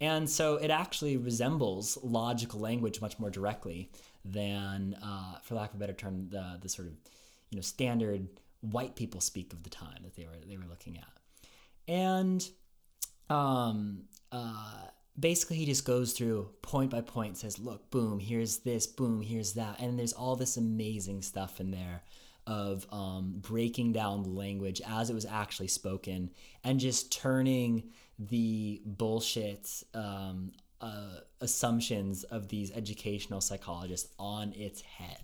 And 0.00 0.28
so 0.28 0.56
it 0.56 0.70
actually 0.70 1.16
resembles 1.16 1.98
logical 2.02 2.60
language 2.60 3.02
much 3.02 3.18
more 3.18 3.28
directly 3.28 3.90
than, 4.24 4.96
uh, 5.02 5.38
for 5.42 5.56
lack 5.56 5.70
of 5.70 5.76
a 5.76 5.78
better 5.78 5.92
term, 5.92 6.28
the 6.30 6.58
the 6.60 6.68
sort 6.68 6.88
of 6.88 6.94
you 7.50 7.56
know 7.56 7.62
standard 7.62 8.28
white 8.60 8.94
people 8.94 9.20
speak 9.20 9.52
of 9.52 9.62
the 9.62 9.70
time 9.70 10.00
that 10.02 10.14
they 10.16 10.24
were 10.24 10.46
they 10.46 10.56
were 10.56 10.68
looking 10.68 10.98
at 10.98 11.19
and 11.90 12.48
um, 13.28 14.04
uh, 14.30 14.86
basically 15.18 15.56
he 15.56 15.66
just 15.66 15.84
goes 15.84 16.12
through 16.12 16.48
point 16.62 16.90
by 16.90 17.00
point 17.00 17.36
says 17.36 17.58
look 17.58 17.90
boom 17.90 18.20
here's 18.20 18.58
this 18.58 18.86
boom 18.86 19.20
here's 19.20 19.54
that. 19.54 19.80
And 19.80 19.98
there's 19.98 20.12
all 20.12 20.36
this 20.36 20.56
amazing 20.56 21.22
stuff 21.22 21.60
in 21.60 21.72
there 21.72 22.02
of 22.46 22.86
um, 22.92 23.34
breaking 23.38 23.92
down 23.92 24.22
the 24.22 24.30
language 24.30 24.80
as 24.88 25.10
it 25.10 25.14
was 25.14 25.26
actually 25.26 25.68
spoken 25.68 26.30
and 26.64 26.78
just 26.78 27.12
turning 27.12 27.90
the 28.18 28.80
bullshit 28.84 29.68
um, 29.92 30.52
uh, 30.80 31.18
assumptions 31.40 32.22
of 32.24 32.48
these 32.48 32.70
educational 32.70 33.40
psychologists 33.40 34.14
on 34.18 34.52
its 34.52 34.80
head. 34.80 35.18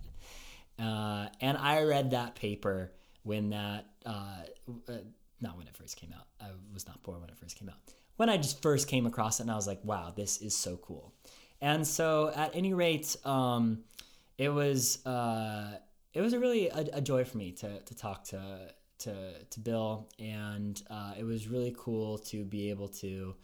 Uh, 0.79 1.27
and 1.41 1.57
i 1.57 1.81
read 1.81 2.11
that 2.11 2.35
paper 2.35 2.91
when 3.23 3.49
that 3.49 3.87
uh, 4.05 4.43
uh 4.87 4.93
not 5.41 5.57
when 5.57 5.67
it 5.67 5.75
first 5.75 5.97
came 5.97 6.13
out. 6.13 6.27
I 6.41 6.51
was 6.73 6.87
not 6.87 7.01
born 7.03 7.21
when 7.21 7.29
it 7.29 7.37
first 7.37 7.57
came 7.57 7.69
out. 7.69 7.77
When 8.17 8.29
I 8.29 8.37
just 8.37 8.61
first 8.61 8.87
came 8.87 9.05
across 9.05 9.39
it, 9.39 9.43
and 9.43 9.51
I 9.51 9.55
was 9.55 9.67
like, 9.67 9.79
wow, 9.83 10.11
this 10.15 10.41
is 10.41 10.55
so 10.55 10.77
cool. 10.77 11.13
And 11.61 11.85
so, 11.85 12.31
at 12.35 12.55
any 12.55 12.73
rate, 12.73 13.15
um, 13.25 13.79
it 14.37 14.49
was 14.49 15.05
uh, 15.05 15.77
it 16.13 16.21
was 16.21 16.33
a 16.33 16.39
really 16.39 16.69
a, 16.69 16.87
a, 16.93 17.01
joy 17.01 17.23
for 17.23 17.37
me 17.37 17.51
to 17.53 17.79
to 17.79 17.95
talk 17.95 18.23
to 18.25 18.71
to 18.99 19.43
to 19.49 19.59
Bill, 19.59 20.07
and 20.19 20.81
uh, 20.89 21.13
it 21.17 21.23
was 21.23 21.47
really 21.47 21.75
cool 21.77 22.17
to 22.19 22.43
be 22.43 22.69
able 22.69 22.87
to, 22.89 23.35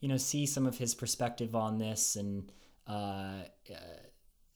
you 0.00 0.08
know, 0.08 0.16
see 0.16 0.46
some 0.46 0.66
of 0.66 0.76
his 0.76 0.94
perspective 0.94 1.54
on 1.54 1.78
this, 1.78 2.16
and 2.16 2.50
uh, 2.86 3.44
uh 3.70 3.74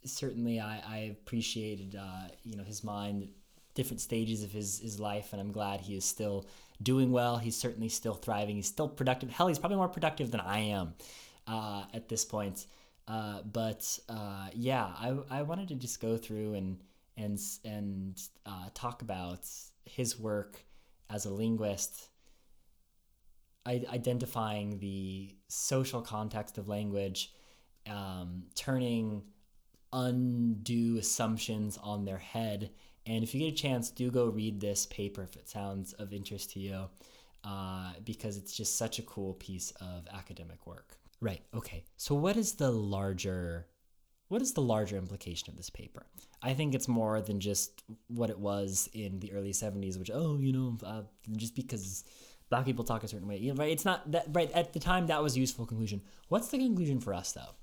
certainly 0.04 0.60
I, 0.60 0.82
I 0.86 0.96
appreciated 1.10 1.96
uh, 1.96 2.28
you 2.42 2.56
know 2.56 2.64
his 2.64 2.84
mind, 2.84 3.28
different 3.74 4.00
stages 4.00 4.42
of 4.42 4.52
his 4.52 4.80
his 4.80 5.00
life, 5.00 5.32
and 5.32 5.40
I'm 5.40 5.52
glad 5.52 5.80
he 5.80 5.96
is 5.96 6.04
still 6.04 6.46
doing 6.82 7.10
well. 7.10 7.38
He's 7.38 7.56
certainly 7.56 7.88
still 7.88 8.14
thriving. 8.14 8.56
He's 8.56 8.68
still 8.68 8.88
productive. 8.88 9.30
Hell, 9.30 9.48
he's 9.48 9.58
probably 9.58 9.76
more 9.76 9.88
productive 9.88 10.30
than 10.30 10.40
I 10.40 10.58
am 10.58 10.94
uh, 11.46 11.84
at 11.92 12.08
this 12.08 12.24
point. 12.24 12.66
Uh, 13.06 13.42
but 13.42 13.98
uh, 14.08 14.48
yeah, 14.52 14.84
I, 14.84 15.16
I 15.30 15.42
wanted 15.42 15.68
to 15.68 15.74
just 15.74 16.00
go 16.00 16.16
through 16.16 16.54
and 16.54 16.78
and 17.16 17.38
and 17.64 18.20
uh, 18.46 18.68
talk 18.74 19.02
about 19.02 19.46
his 19.84 20.18
work 20.18 20.64
as 21.10 21.24
a 21.24 21.30
linguist, 21.30 22.10
identifying 23.66 24.78
the 24.78 25.34
social 25.48 26.02
context 26.02 26.58
of 26.58 26.68
language, 26.68 27.32
um, 27.88 28.44
turning 28.54 29.22
undue 29.92 30.98
assumptions 30.98 31.78
on 31.82 32.04
their 32.04 32.18
head 32.18 32.70
and 33.08 33.24
if 33.24 33.34
you 33.34 33.40
get 33.40 33.52
a 33.52 33.56
chance, 33.56 33.90
do 33.90 34.10
go 34.10 34.26
read 34.26 34.60
this 34.60 34.86
paper 34.86 35.22
if 35.22 35.34
it 35.36 35.48
sounds 35.48 35.94
of 35.94 36.12
interest 36.12 36.52
to 36.52 36.60
you, 36.60 36.84
uh, 37.44 37.92
because 38.04 38.36
it's 38.36 38.56
just 38.56 38.76
such 38.76 38.98
a 38.98 39.02
cool 39.02 39.34
piece 39.34 39.72
of 39.80 40.06
academic 40.12 40.66
work. 40.66 40.98
Right. 41.20 41.40
Okay. 41.54 41.84
So 41.96 42.14
what 42.14 42.36
is 42.36 42.52
the 42.52 42.70
larger 42.70 43.66
what 44.28 44.42
is 44.42 44.52
the 44.52 44.60
larger 44.60 44.96
implication 44.96 45.48
of 45.48 45.56
this 45.56 45.70
paper? 45.70 46.04
I 46.42 46.52
think 46.52 46.74
it's 46.74 46.86
more 46.86 47.20
than 47.22 47.40
just 47.40 47.82
what 48.08 48.28
it 48.28 48.38
was 48.38 48.88
in 48.92 49.20
the 49.20 49.32
early 49.32 49.52
70s, 49.52 49.98
which, 49.98 50.10
oh, 50.12 50.36
you 50.38 50.52
know, 50.52 50.76
uh, 50.84 51.02
just 51.36 51.56
because 51.56 52.04
black 52.50 52.66
people 52.66 52.84
talk 52.84 53.02
a 53.04 53.08
certain 53.08 53.26
way, 53.26 53.38
you 53.38 53.52
know, 53.52 53.58
right? 53.58 53.72
It's 53.72 53.86
not 53.86 54.10
that, 54.12 54.26
right? 54.32 54.50
At 54.52 54.74
the 54.74 54.80
time, 54.80 55.06
that 55.06 55.22
was 55.22 55.34
a 55.36 55.40
useful 55.40 55.64
conclusion. 55.64 56.02
What's 56.28 56.48
the 56.48 56.58
conclusion 56.58 57.00
for 57.00 57.14
us, 57.14 57.32
though? 57.32 57.54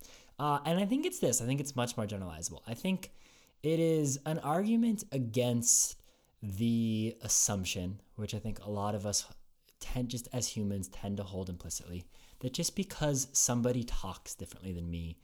Uh, 0.43 0.59
and 0.65 0.79
I 0.79 0.85
think 0.85 1.05
it's 1.05 1.19
this 1.19 1.41
I 1.41 1.45
think 1.45 1.59
it's 1.59 1.75
much 1.75 1.95
more 1.95 2.05
generalizable. 2.05 2.61
I 2.67 2.73
think 2.73 3.11
it 3.65 3.79
is 3.79 4.19
an 4.25 4.39
argument 4.39 5.03
against 5.11 5.97
the 6.41 7.15
assumption, 7.21 8.01
which 8.15 8.33
I 8.33 8.39
think 8.39 8.59
a 8.59 8.69
lot 8.69 8.95
of 8.95 9.05
us 9.05 9.25
tend, 9.79 10.09
just 10.09 10.27
as 10.33 10.47
humans, 10.47 10.87
tend 10.87 11.17
to 11.17 11.23
hold 11.23 11.49
implicitly, 11.49 12.03
that 12.39 12.53
just 12.53 12.75
because 12.75 13.27
somebody 13.33 13.83
talks 13.83 14.35
differently 14.35 14.73
than 14.73 14.89
me, 14.89 15.17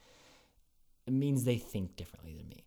it 1.05 1.13
means 1.13 1.43
they 1.43 1.57
think 1.57 1.95
differently 1.95 2.33
than 2.33 2.47
me. 2.47 2.65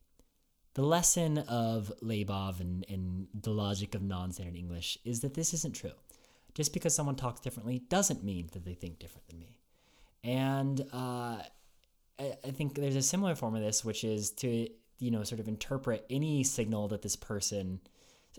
The 0.75 0.83
lesson 0.83 1.39
of 1.39 1.93
Labov 2.03 2.61
and, 2.61 2.85
and 2.89 3.29
the 3.33 3.51
logic 3.51 3.95
of 3.95 4.03
non 4.03 4.33
standard 4.33 4.57
English 4.57 4.99
is 5.05 5.21
that 5.21 5.35
this 5.35 5.55
isn't 5.55 5.75
true. 5.75 5.93
Just 6.55 6.73
because 6.73 6.95
someone 6.95 7.17
talks 7.17 7.41
differently 7.41 7.83
doesn't 7.89 8.25
mean 8.25 8.49
that 8.53 8.65
they 8.65 8.75
think 8.75 8.99
different 8.99 9.27
than 9.29 9.39
me. 9.39 9.57
And 10.23 10.81
uh, 10.93 11.39
I, 12.19 12.33
I 12.45 12.51
think 12.51 12.75
there's 12.75 12.97
a 12.97 13.03
similar 13.03 13.35
form 13.35 13.55
of 13.55 13.63
this, 13.63 13.85
which 13.85 14.05
is 14.05 14.31
to 14.33 14.69
you 14.99 15.11
know 15.11 15.23
sort 15.23 15.41
of 15.41 15.49
interpret 15.49 16.05
any 16.11 16.45
signal 16.45 16.89
that 16.89 17.03
this 17.03 17.17
person 17.17 17.81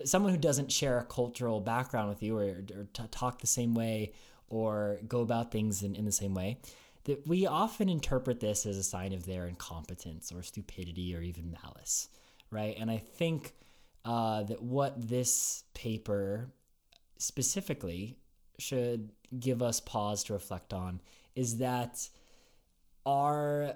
someone 0.04 0.32
who 0.32 0.38
doesn't 0.38 0.72
share 0.72 1.00
a 1.00 1.06
cultural 1.06 1.62
background 1.62 2.10
with 2.10 2.22
you 2.22 2.38
or, 2.38 2.44
or 2.76 2.88
t- 2.94 3.04
talk 3.12 3.39
the 3.39 3.48
same 3.48 3.74
way 3.74 4.12
or 4.50 5.00
go 5.08 5.22
about 5.22 5.52
things 5.52 5.84
in, 5.84 5.96
in 5.96 6.06
the 6.06 6.12
same 6.12 6.34
way 6.34 6.58
that 7.06 7.26
we 7.28 7.46
often 7.46 7.88
interpret 7.88 8.39
this 8.39 8.65
as 8.65 8.78
a 8.78 8.84
sign 8.84 9.13
of 9.13 9.26
their 9.26 9.46
incompetence 9.46 10.32
or 10.32 10.44
stupidity 10.44 11.15
or 11.15 11.22
even 11.22 11.56
malice 11.63 12.10
right? 12.52 12.76
And 12.80 12.89
i 12.91 12.98
think 12.98 13.54
uh, 14.06 14.44
that 14.44 14.62
what 14.62 15.10
this 15.10 15.63
paper 15.74 16.52
specifically 17.18 18.18
should 18.60 19.12
give 19.39 19.62
us 19.62 19.80
pause 19.80 20.24
to 20.26 20.34
reflect 20.34 20.74
on 20.74 21.02
is 21.36 21.58
that 21.58 22.08
our 23.06 23.74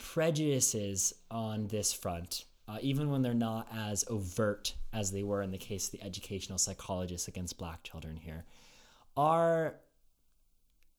prejudices 0.00 1.14
on 1.30 1.66
this 1.68 1.92
front, 1.92 2.44
uh, 2.66 2.78
even 2.80 3.10
when 3.10 3.22
they're 3.22 3.34
not 3.34 3.68
as 3.72 4.04
overt 4.08 4.74
as 4.92 5.12
they 5.12 5.22
were 5.22 5.42
in 5.42 5.50
the 5.50 5.58
case 5.58 5.86
of 5.86 5.92
the 5.92 6.02
educational 6.02 6.58
psychologists 6.58 7.28
against 7.28 7.58
black 7.58 7.82
children 7.82 8.16
here, 8.16 8.44
are 9.16 9.76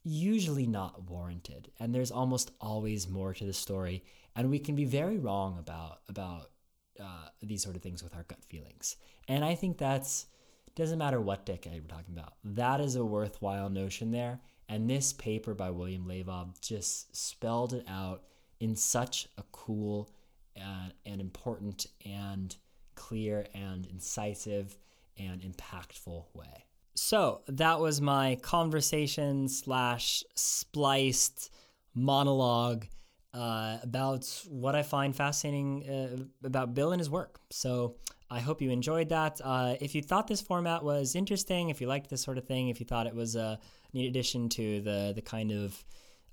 usually 0.03 0.65
not 0.65 1.09
warranted. 1.09 1.71
And 1.79 1.93
there's 1.93 2.11
almost 2.11 2.51
always 2.61 3.07
more 3.07 3.33
to 3.33 3.45
the 3.45 3.53
story. 3.53 4.03
And 4.35 4.49
we 4.49 4.59
can 4.59 4.75
be 4.75 4.85
very 4.85 5.17
wrong 5.17 5.57
about, 5.59 6.01
about 6.07 6.51
uh, 6.99 7.27
these 7.41 7.63
sort 7.63 7.75
of 7.75 7.81
things 7.81 8.03
with 8.03 8.15
our 8.15 8.23
gut 8.23 8.43
feelings. 8.45 8.95
And 9.27 9.43
I 9.43 9.55
think 9.55 9.77
that's 9.77 10.27
doesn't 10.75 10.99
matter 10.99 11.19
what 11.19 11.45
decade 11.45 11.81
we're 11.81 11.95
talking 11.95 12.17
about. 12.17 12.35
That 12.45 12.79
is 12.79 12.95
a 12.95 13.03
worthwhile 13.03 13.69
notion 13.69 14.11
there. 14.11 14.39
And 14.69 14.89
this 14.89 15.11
paper 15.11 15.53
by 15.53 15.69
William 15.69 16.05
Labov 16.05 16.61
just 16.61 17.13
spelled 17.15 17.73
it 17.73 17.85
out 17.89 18.23
in 18.61 18.75
such 18.75 19.27
a 19.37 19.43
cool 19.51 20.09
uh, 20.55 20.89
and 21.05 21.19
important 21.19 21.87
and 22.05 22.55
clear 22.95 23.45
and 23.53 23.85
incisive 23.87 24.77
and 25.17 25.41
impactful 25.41 26.23
way. 26.33 26.65
So 26.93 27.41
that 27.47 27.79
was 27.79 27.99
my 27.99 28.37
conversation 28.41 29.47
slash 29.49 30.23
spliced 30.35 31.51
monologue 31.95 32.85
uh, 33.33 33.77
about 33.81 34.25
what 34.47 34.75
I 34.75 34.83
find 34.83 35.15
fascinating 35.15 35.89
uh, 35.89 36.47
about 36.47 36.73
Bill 36.73 36.91
and 36.91 36.99
his 36.99 37.09
work. 37.09 37.39
So 37.49 37.95
I 38.29 38.39
hope 38.39 38.61
you 38.61 38.69
enjoyed 38.69 39.09
that. 39.09 39.41
Uh, 39.43 39.75
if 39.81 39.95
you 39.95 40.01
thought 40.01 40.27
this 40.27 40.41
format 40.41 40.83
was 40.83 41.15
interesting, 41.15 41.69
if 41.69 41.81
you 41.81 41.87
liked 41.87 42.09
this 42.09 42.21
sort 42.21 42.37
of 42.37 42.45
thing, 42.45 42.69
if 42.69 42.79
you 42.79 42.85
thought 42.85 43.07
it 43.07 43.15
was 43.15 43.35
a 43.35 43.57
neat 43.93 44.07
addition 44.07 44.49
to 44.49 44.81
the 44.81 45.13
the 45.15 45.21
kind 45.21 45.51
of 45.51 45.83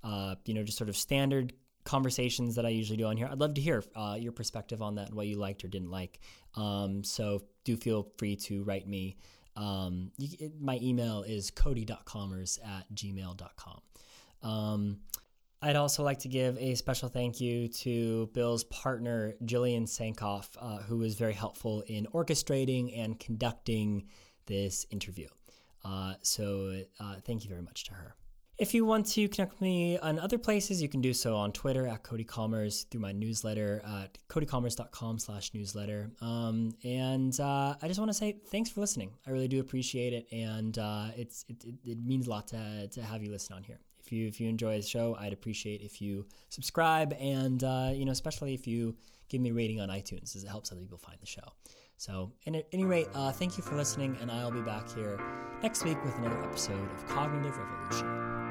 uh, 0.03 0.35
you 0.45 0.53
know 0.53 0.63
just 0.63 0.77
sort 0.77 0.89
of 0.89 0.95
standard 0.95 1.53
conversations 1.83 2.55
that 2.55 2.65
I 2.65 2.69
usually 2.69 2.97
do 2.97 3.05
on 3.05 3.17
here. 3.17 3.27
I'd 3.31 3.39
love 3.39 3.53
to 3.55 3.61
hear 3.61 3.83
uh, 3.95 4.17
your 4.19 4.31
perspective 4.31 4.81
on 4.81 4.95
that 4.95 5.07
and 5.07 5.15
what 5.15 5.27
you 5.27 5.37
liked 5.37 5.63
or 5.63 5.67
didn't 5.67 5.91
like. 5.91 6.19
Um, 6.55 7.03
so 7.03 7.43
do 7.63 7.75
feel 7.77 8.11
free 8.17 8.35
to 8.37 8.63
write 8.63 8.87
me. 8.87 9.17
Um, 9.55 10.11
you, 10.17 10.29
it, 10.39 10.61
my 10.61 10.79
email 10.81 11.23
is 11.23 11.51
cody.kommers 11.51 12.59
at 12.63 12.85
gmail.com. 12.93 13.81
Um, 14.41 14.99
I'd 15.61 15.75
also 15.75 16.03
like 16.03 16.19
to 16.19 16.29
give 16.29 16.57
a 16.57 16.75
special 16.75 17.09
thank 17.09 17.41
you 17.41 17.67
to 17.67 18.29
Bill's 18.33 18.63
partner, 18.65 19.33
Gillian 19.45 19.85
Sankoff, 19.85 20.49
uh, 20.59 20.77
who 20.77 20.97
was 20.97 21.15
very 21.15 21.33
helpful 21.33 21.83
in 21.87 22.07
orchestrating 22.13 22.97
and 22.97 23.19
conducting 23.19 24.07
this 24.45 24.85
interview. 24.89 25.27
Uh, 25.83 26.13
so 26.21 26.81
uh, 26.99 27.15
thank 27.25 27.43
you 27.43 27.49
very 27.49 27.61
much 27.61 27.85
to 27.85 27.93
her. 27.93 28.15
If 28.59 28.73
you 28.73 28.83
want 28.83 29.05
to 29.11 29.29
connect 29.29 29.53
with 29.53 29.61
me 29.61 29.97
on 29.99 30.19
other 30.19 30.37
places, 30.37 30.81
you 30.81 30.89
can 30.89 30.99
do 30.99 31.13
so 31.13 31.33
on 31.33 31.53
Twitter 31.53 31.87
at 31.87 32.03
Cody 32.03 32.25
Kommers, 32.25 32.83
through 32.91 32.99
my 32.99 33.13
newsletter 33.13 33.81
at 33.87 34.17
codykommers.com 34.27 35.17
slash 35.17 35.53
newsletter. 35.53 36.11
Um, 36.19 36.73
and 36.83 37.39
uh, 37.39 37.75
I 37.81 37.87
just 37.87 38.01
want 38.01 38.09
to 38.09 38.13
say 38.13 38.35
thanks 38.51 38.69
for 38.69 38.81
listening. 38.81 39.11
I 39.25 39.31
really 39.31 39.47
do 39.47 39.61
appreciate 39.61 40.11
it. 40.11 40.27
And 40.33 40.77
uh, 40.77 41.05
it's 41.15 41.45
it, 41.47 41.63
it, 41.63 41.75
it, 41.85 41.97
means 42.05 42.27
a 42.27 42.31
lot 42.31 42.47
to, 42.49 42.89
to 42.91 43.01
have 43.01 43.23
you 43.23 43.31
listen 43.31 43.55
on 43.55 43.63
here. 43.63 43.79
If 44.01 44.11
you, 44.11 44.27
if 44.27 44.41
you 44.41 44.49
enjoy 44.49 44.75
the 44.75 44.85
show, 44.85 45.15
I'd 45.17 45.31
appreciate 45.31 45.79
if 45.79 46.01
you 46.01 46.25
subscribe 46.49 47.13
and, 47.13 47.63
uh, 47.63 47.91
you 47.93 48.03
know, 48.03 48.11
especially 48.11 48.53
if 48.53 48.67
you 48.67 48.97
give 49.29 49.39
me 49.39 49.51
a 49.51 49.53
rating 49.53 49.79
on 49.79 49.87
iTunes 49.87 50.35
as 50.35 50.43
it 50.43 50.49
helps 50.49 50.69
other 50.73 50.81
people 50.81 50.97
find 50.97 51.17
the 51.21 51.27
show. 51.27 51.53
So, 51.95 52.33
at 52.47 52.65
any 52.73 52.85
rate, 52.85 53.07
uh, 53.13 53.31
thank 53.31 53.57
you 53.57 53.63
for 53.63 53.75
listening, 53.75 54.17
and 54.21 54.31
I'll 54.31 54.51
be 54.51 54.61
back 54.61 54.89
here 54.95 55.19
next 55.61 55.83
week 55.83 56.01
with 56.05 56.15
another 56.15 56.41
episode 56.45 56.89
of 56.93 57.05
Cognitive 57.07 57.57
Revolution. 57.57 58.48